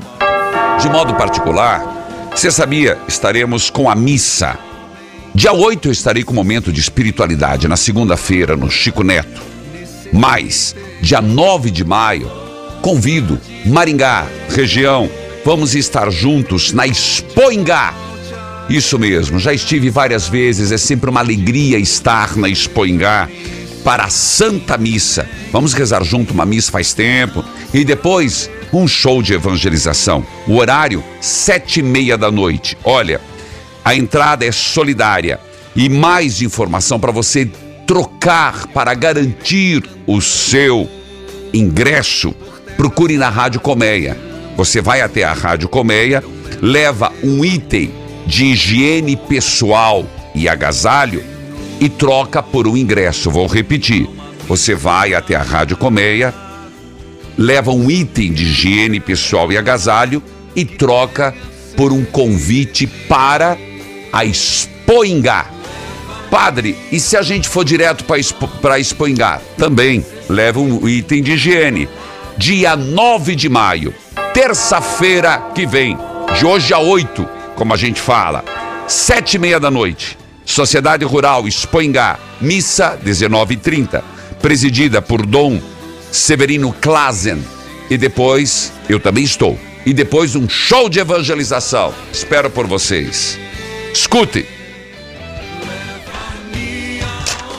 De 0.80 0.88
modo 0.88 1.14
particular, 1.14 2.30
você 2.34 2.50
sabia, 2.50 2.98
estaremos 3.06 3.70
com 3.70 3.90
a 3.90 3.94
missa. 3.94 4.58
Dia 5.34 5.52
8 5.54 5.88
eu 5.88 5.92
estarei 5.92 6.22
com 6.22 6.32
o 6.32 6.36
momento 6.36 6.70
de 6.70 6.78
espiritualidade, 6.78 7.66
na 7.66 7.76
segunda-feira, 7.76 8.54
no 8.54 8.70
Chico 8.70 9.02
Neto. 9.02 9.40
Mas, 10.12 10.76
dia 11.00 11.22
9 11.22 11.70
de 11.70 11.84
maio, 11.84 12.30
convido 12.82 13.40
Maringá, 13.64 14.26
região, 14.50 15.08
vamos 15.42 15.74
estar 15.74 16.10
juntos 16.10 16.72
na 16.72 16.86
Expoingá. 16.86 17.94
Isso 18.68 18.98
mesmo, 18.98 19.38
já 19.38 19.54
estive 19.54 19.88
várias 19.88 20.28
vezes, 20.28 20.70
é 20.70 20.76
sempre 20.76 21.08
uma 21.08 21.20
alegria 21.20 21.78
estar 21.78 22.36
na 22.36 22.48
Expoingá 22.48 23.26
para 23.82 24.04
a 24.04 24.10
Santa 24.10 24.76
Missa. 24.76 25.26
Vamos 25.50 25.72
rezar 25.72 26.04
junto 26.04 26.34
uma 26.34 26.44
missa 26.44 26.70
faz 26.70 26.92
tempo 26.92 27.42
e 27.72 27.84
depois 27.84 28.50
um 28.70 28.86
show 28.86 29.22
de 29.22 29.32
evangelização. 29.32 30.24
O 30.46 30.56
horário, 30.56 31.02
sete 31.20 31.80
e 31.80 31.82
meia 31.82 32.18
da 32.18 32.30
noite. 32.30 32.76
Olha, 32.84 33.20
a 33.84 33.94
entrada 33.94 34.44
é 34.44 34.52
solidária. 34.52 35.40
E 35.74 35.88
mais 35.88 36.42
informação 36.42 37.00
para 37.00 37.12
você 37.12 37.50
trocar 37.86 38.66
para 38.68 38.94
garantir 38.94 39.82
o 40.06 40.20
seu 40.20 40.88
ingresso, 41.52 42.34
procure 42.76 43.16
na 43.16 43.28
Rádio 43.28 43.60
Colmeia. 43.60 44.16
Você 44.56 44.80
vai 44.80 45.00
até 45.00 45.24
a 45.24 45.32
Rádio 45.32 45.68
Colmeia, 45.68 46.22
leva 46.60 47.12
um 47.22 47.44
item 47.44 47.90
de 48.26 48.46
higiene 48.46 49.16
pessoal 49.16 50.06
e 50.34 50.48
agasalho 50.48 51.24
e 51.80 51.88
troca 51.88 52.42
por 52.42 52.68
um 52.68 52.76
ingresso. 52.76 53.30
Vou 53.30 53.46
repetir. 53.46 54.08
Você 54.46 54.74
vai 54.74 55.14
até 55.14 55.34
a 55.34 55.42
Rádio 55.42 55.76
Colmeia, 55.76 56.34
leva 57.38 57.70
um 57.70 57.90
item 57.90 58.32
de 58.32 58.44
higiene 58.44 59.00
pessoal 59.00 59.50
e 59.50 59.56
agasalho 59.56 60.22
e 60.54 60.64
troca 60.64 61.34
por 61.76 61.92
um 61.92 62.04
convite 62.04 62.86
para 62.86 63.56
a 64.12 64.24
Expoingá. 64.24 65.46
Padre, 66.30 66.76
e 66.90 66.98
se 66.98 67.16
a 67.16 67.22
gente 67.22 67.48
for 67.48 67.64
direto 67.64 68.04
para 68.04 68.18
Expo, 68.18 68.48
Expoingá? 68.78 69.40
Também 69.56 70.04
leva 70.28 70.60
um 70.60 70.88
item 70.88 71.22
de 71.22 71.32
higiene. 71.32 71.88
Dia 72.36 72.74
9 72.74 73.34
de 73.34 73.48
maio, 73.48 73.94
terça-feira 74.32 75.50
que 75.54 75.66
vem, 75.66 75.98
de 76.38 76.46
hoje 76.46 76.72
a 76.72 76.78
8, 76.78 77.28
como 77.54 77.74
a 77.74 77.76
gente 77.76 78.00
fala, 78.00 78.42
sete 78.88 79.34
e 79.34 79.38
meia 79.38 79.60
da 79.60 79.70
noite. 79.70 80.18
Sociedade 80.44 81.04
Rural 81.04 81.46
Expoingá, 81.46 82.18
missa 82.40 82.98
19h30, 83.04 84.02
presidida 84.40 85.00
por 85.00 85.24
Dom 85.24 85.60
Severino 86.10 86.72
Klazen. 86.72 87.42
E 87.90 87.98
depois, 87.98 88.72
eu 88.88 88.98
também 88.98 89.24
estou. 89.24 89.58
E 89.84 89.92
depois 89.92 90.34
um 90.34 90.48
show 90.48 90.88
de 90.88 90.98
evangelização. 90.98 91.92
Espero 92.12 92.48
por 92.48 92.66
vocês. 92.66 93.38
Escute. 94.12 94.46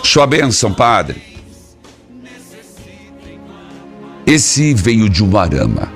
Sua 0.03 0.27
bênção, 0.27 0.71
Padre. 0.71 1.19
Esse 4.23 4.71
veio 4.75 5.09
de 5.09 5.23
um 5.23 5.35
arama. 5.35 5.91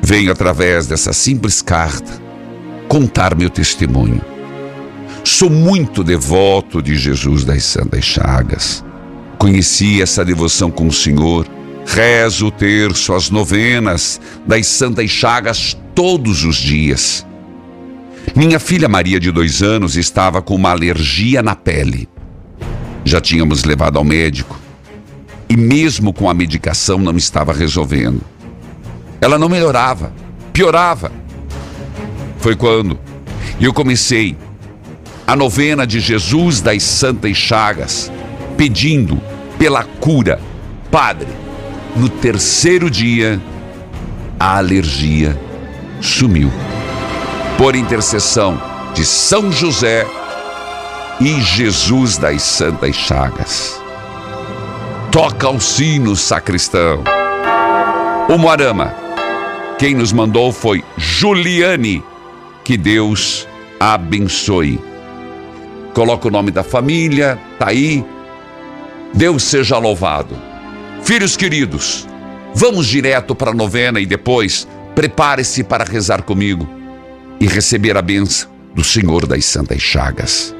Venho 0.00 0.32
através 0.32 0.86
dessa 0.86 1.12
simples 1.12 1.60
carta 1.60 2.22
contar 2.88 3.34
meu 3.34 3.50
testemunho. 3.50 4.22
Sou 5.24 5.50
muito 5.50 6.02
devoto 6.02 6.80
de 6.80 6.96
Jesus 6.96 7.44
das 7.44 7.62
Santas 7.62 8.02
Chagas. 8.02 8.82
Conheci 9.36 10.00
essa 10.00 10.24
devoção 10.24 10.70
com 10.70 10.86
o 10.86 10.92
Senhor. 10.92 11.46
Rezo 11.86 12.46
o 12.46 12.50
terço, 12.50 13.12
as 13.12 13.28
novenas 13.28 14.18
das 14.46 14.66
Santas 14.68 15.10
Chagas 15.10 15.76
todos 15.94 16.46
os 16.46 16.56
dias. 16.56 17.26
Minha 18.34 18.58
filha 18.58 18.88
Maria, 18.88 19.20
de 19.20 19.30
dois 19.30 19.62
anos, 19.62 19.94
estava 19.94 20.40
com 20.40 20.54
uma 20.54 20.70
alergia 20.70 21.42
na 21.42 21.54
pele. 21.54 22.08
Já 23.04 23.20
tínhamos 23.20 23.62
levado 23.64 23.98
ao 23.98 24.04
médico 24.04 24.58
e, 25.50 25.56
mesmo 25.56 26.14
com 26.14 26.30
a 26.30 26.34
medicação, 26.34 26.98
não 26.98 27.14
estava 27.16 27.52
resolvendo. 27.52 28.22
Ela 29.20 29.38
não 29.38 29.50
melhorava, 29.50 30.14
piorava. 30.50 31.12
Foi 32.38 32.56
quando 32.56 32.98
eu 33.60 33.72
comecei 33.72 34.34
a 35.26 35.36
novena 35.36 35.86
de 35.86 36.00
Jesus 36.00 36.62
das 36.62 36.82
Santas 36.82 37.36
Chagas, 37.36 38.10
pedindo 38.56 39.20
pela 39.58 39.84
cura. 39.84 40.40
Padre, 40.90 41.28
no 41.94 42.08
terceiro 42.08 42.90
dia, 42.90 43.38
a 44.40 44.56
alergia 44.56 45.38
sumiu. 46.00 46.50
Por 47.58 47.76
intercessão 47.76 48.60
de 48.94 49.04
São 49.04 49.52
José 49.52 50.04
e 51.20 51.40
Jesus 51.40 52.16
das 52.16 52.42
Santas 52.42 52.96
Chagas. 52.96 53.80
Toca 55.12 55.48
o 55.48 55.60
sino, 55.60 56.16
sacristão. 56.16 57.04
O 58.28 58.36
Moarama. 58.36 58.94
Quem 59.78 59.94
nos 59.94 60.12
mandou 60.12 60.52
foi 60.52 60.82
Juliane. 60.96 62.02
Que 62.64 62.76
Deus 62.76 63.46
abençoe. 63.78 64.80
Coloca 65.94 66.26
o 66.26 66.30
nome 66.30 66.50
da 66.50 66.64
família, 66.64 67.38
tá 67.58 67.68
aí. 67.68 68.04
Deus 69.14 69.44
seja 69.44 69.78
louvado. 69.78 70.36
Filhos 71.02 71.36
queridos, 71.36 72.08
vamos 72.54 72.86
direto 72.86 73.34
para 73.34 73.50
a 73.50 73.54
novena 73.54 74.00
e 74.00 74.06
depois 74.06 74.66
prepare-se 74.94 75.62
para 75.62 75.84
rezar 75.84 76.22
comigo 76.22 76.81
e 77.42 77.46
receber 77.48 77.96
a 77.96 78.02
benção 78.02 78.48
do 78.72 78.84
Senhor 78.84 79.26
das 79.26 79.44
Santas 79.46 79.82
Chagas. 79.82 80.54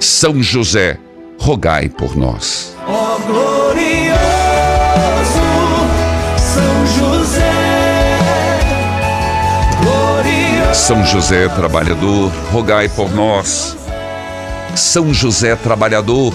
São 0.00 0.42
José, 0.42 0.98
rogai 1.38 1.88
por 1.88 2.16
nós. 2.16 2.76
Ó 2.88 3.18
glorioso 3.20 4.10
São 6.36 6.86
José, 6.98 7.52
glorioso. 9.80 10.74
São 10.74 11.06
José 11.06 11.48
trabalhador, 11.50 12.32
rogai 12.50 12.88
por 12.88 13.14
nós. 13.14 13.76
São 14.74 15.14
José 15.14 15.54
trabalhador, 15.54 16.34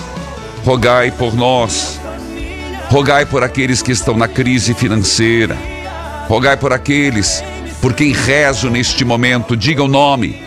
rogai 0.63 1.11
por 1.11 1.35
nós. 1.35 1.99
Rogai 2.89 3.25
por 3.25 3.43
aqueles 3.43 3.81
que 3.81 3.91
estão 3.91 4.15
na 4.15 4.29
crise 4.29 4.73
financeira. 4.73 5.57
Rogai 6.29 6.55
por 6.55 6.71
aqueles 6.71 7.43
por 7.87 7.93
quem 7.93 8.11
rezo 8.11 8.69
neste 8.69 9.05
momento. 9.05 9.55
Diga 9.55 9.81
o 9.81 9.87
nome. 9.87 10.41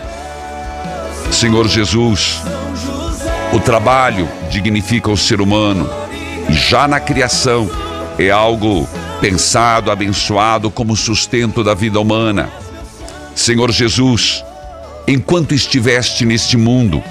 Senhor 1.33 1.67
Jesus, 1.67 2.39
o 3.51 3.59
trabalho 3.59 4.29
dignifica 4.51 5.11
o 5.11 5.17
ser 5.17 5.41
humano 5.41 5.89
e 6.51 6.53
já 6.53 6.87
na 6.87 7.01
criação 7.01 7.71
é 8.19 8.29
algo 8.29 8.87
pensado, 9.23 9.91
abençoado 9.91 10.71
como 10.71 10.95
sustento 10.95 11.65
da 11.65 11.73
vida 11.73 11.99
humana. 11.99 12.51
Senhor 13.35 13.71
Jesus, 13.71 14.45
enquanto 15.09 15.55
estiveste 15.55 16.27
neste 16.27 16.59
mundo, 16.59 17.03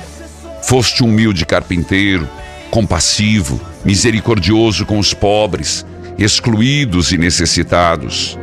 foste 0.61 1.03
um 1.03 1.07
humilde 1.07 1.43
carpinteiro, 1.43 2.29
compassivo, 2.69 3.59
misericordioso 3.83 4.85
com 4.85 4.99
os 4.99 5.11
pobres, 5.11 5.83
excluídos 6.19 7.11
e 7.11 7.17
necessitados. 7.17 8.37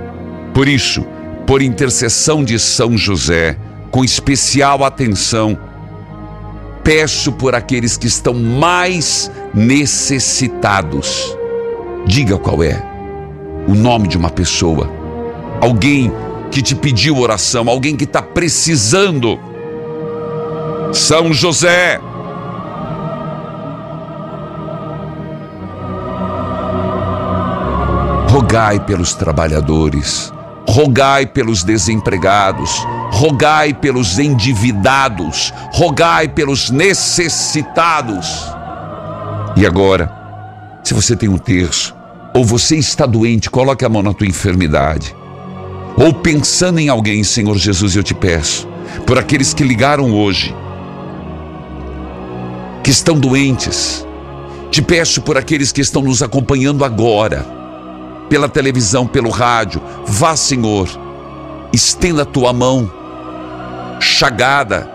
Por 0.52 0.66
isso, 0.66 1.06
por 1.46 1.62
intercessão 1.62 2.42
de 2.42 2.58
São 2.58 2.96
José, 2.98 3.56
com 3.90 4.04
especial 4.04 4.84
atenção, 4.84 5.56
peço 6.82 7.32
por 7.32 7.54
aqueles 7.54 7.96
que 7.96 8.06
estão 8.06 8.34
mais 8.34 9.30
necessitados. 9.54 11.36
Diga 12.04 12.36
qual 12.36 12.62
é 12.62 12.82
o 13.66 13.74
nome 13.74 14.08
de 14.08 14.16
uma 14.16 14.30
pessoa, 14.30 14.90
alguém 15.60 16.12
que 16.50 16.62
te 16.62 16.74
pediu 16.74 17.18
oração, 17.18 17.68
alguém 17.68 17.96
que 17.96 18.04
está 18.04 18.22
precisando. 18.22 19.38
São 20.92 21.32
José. 21.32 22.00
Rogai 28.30 28.78
pelos 28.80 29.14
trabalhadores, 29.14 30.32
rogai 30.68 31.26
pelos 31.26 31.62
desempregados, 31.62 32.84
rogai 33.10 33.72
pelos 33.72 34.18
endividados, 34.18 35.52
rogai 35.72 36.28
pelos 36.28 36.70
necessitados. 36.70 38.52
E 39.56 39.64
agora, 39.64 40.12
se 40.82 40.92
você 40.92 41.16
tem 41.16 41.28
um 41.28 41.38
terço, 41.38 41.94
ou 42.34 42.44
você 42.44 42.76
está 42.76 43.06
doente, 43.06 43.48
coloque 43.48 43.84
a 43.84 43.88
mão 43.88 44.02
na 44.02 44.12
tua 44.12 44.26
enfermidade. 44.26 45.16
Ou 45.96 46.12
pensando 46.12 46.78
em 46.78 46.90
alguém, 46.90 47.24
Senhor 47.24 47.56
Jesus, 47.56 47.96
eu 47.96 48.02
te 48.02 48.12
peço, 48.12 48.68
por 49.06 49.18
aqueles 49.18 49.54
que 49.54 49.64
ligaram 49.64 50.12
hoje, 50.12 50.54
que 52.82 52.90
estão 52.90 53.18
doentes, 53.18 54.06
te 54.70 54.82
peço 54.82 55.22
por 55.22 55.38
aqueles 55.38 55.72
que 55.72 55.80
estão 55.80 56.02
nos 56.02 56.22
acompanhando 56.22 56.84
agora, 56.84 57.55
pela 58.28 58.48
televisão, 58.48 59.06
pelo 59.06 59.30
rádio, 59.30 59.80
vá, 60.06 60.36
Senhor, 60.36 60.88
estenda 61.72 62.22
a 62.22 62.26
tua 62.26 62.52
mão 62.52 62.90
chagada, 64.00 64.90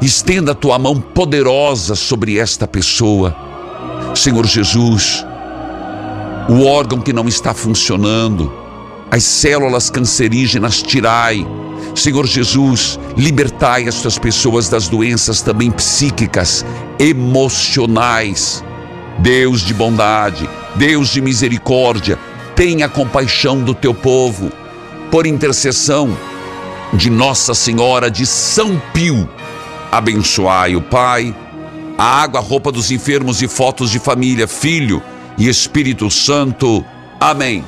estenda 0.00 0.52
a 0.52 0.54
tua 0.54 0.78
mão 0.78 1.00
poderosa 1.00 1.94
sobre 1.94 2.38
esta 2.38 2.66
pessoa. 2.66 3.34
Senhor 4.14 4.46
Jesus, 4.46 5.24
o 6.48 6.64
órgão 6.64 7.00
que 7.00 7.12
não 7.12 7.28
está 7.28 7.52
funcionando, 7.52 8.52
as 9.10 9.24
células 9.24 9.90
cancerígenas, 9.90 10.82
tirai. 10.82 11.46
Senhor 11.94 12.26
Jesus, 12.26 12.98
libertai 13.16 13.88
estas 13.88 14.18
pessoas 14.18 14.68
das 14.68 14.88
doenças 14.88 15.40
também 15.42 15.70
psíquicas, 15.70 16.64
emocionais. 16.98 18.62
Deus 19.18 19.62
de 19.62 19.72
bondade, 19.72 20.48
Deus 20.74 21.08
de 21.08 21.22
misericórdia, 21.22 22.18
tenha 22.56 22.88
compaixão 22.88 23.62
do 23.62 23.74
teu 23.74 23.94
povo. 23.94 24.50
por 25.10 25.24
intercessão 25.24 26.16
de 26.92 27.08
Nossa 27.08 27.54
Senhora 27.54 28.10
de 28.10 28.26
São 28.26 28.80
Pio, 28.92 29.28
abençoai 29.92 30.74
o 30.74 30.82
Pai, 30.82 31.34
a 31.96 32.22
água, 32.22 32.40
a 32.40 32.42
roupa 32.42 32.72
dos 32.72 32.90
enfermos 32.90 33.40
e 33.40 33.46
fotos 33.46 33.90
de 33.90 34.00
família, 34.00 34.48
Filho 34.48 35.00
e 35.38 35.48
Espírito 35.48 36.10
Santo. 36.10 36.84
Amém. 37.20 37.64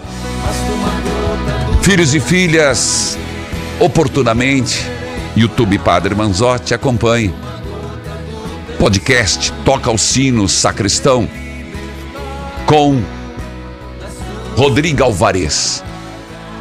Filhos 1.82 2.12
e 2.14 2.20
filhas, 2.20 3.16
oportunamente, 3.78 4.84
YouTube 5.36 5.78
Padre 5.78 6.14
Manzotti, 6.14 6.74
acompanhe. 6.74 7.32
Podcast 8.78 9.52
Toca 9.64 9.90
o 9.90 9.98
Sino 9.98 10.48
Sacristão 10.48 11.28
com 12.66 13.02
Rodrigo 14.58 15.04
Alvarez. 15.04 15.84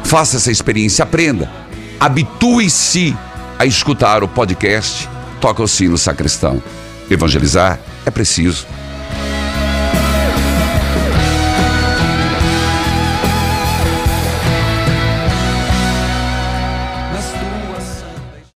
Faça 0.04 0.36
essa 0.36 0.52
experiência, 0.52 1.02
aprenda. 1.02 1.50
Habitue-se 1.98 3.12
a 3.58 3.66
escutar 3.66 4.22
o 4.22 4.28
podcast 4.28 5.08
Toca 5.40 5.64
o 5.64 5.66
Sino 5.66 5.98
Sacristão. 5.98 6.62
Evangelizar 7.10 7.80
é 8.06 8.10
preciso. 8.12 8.68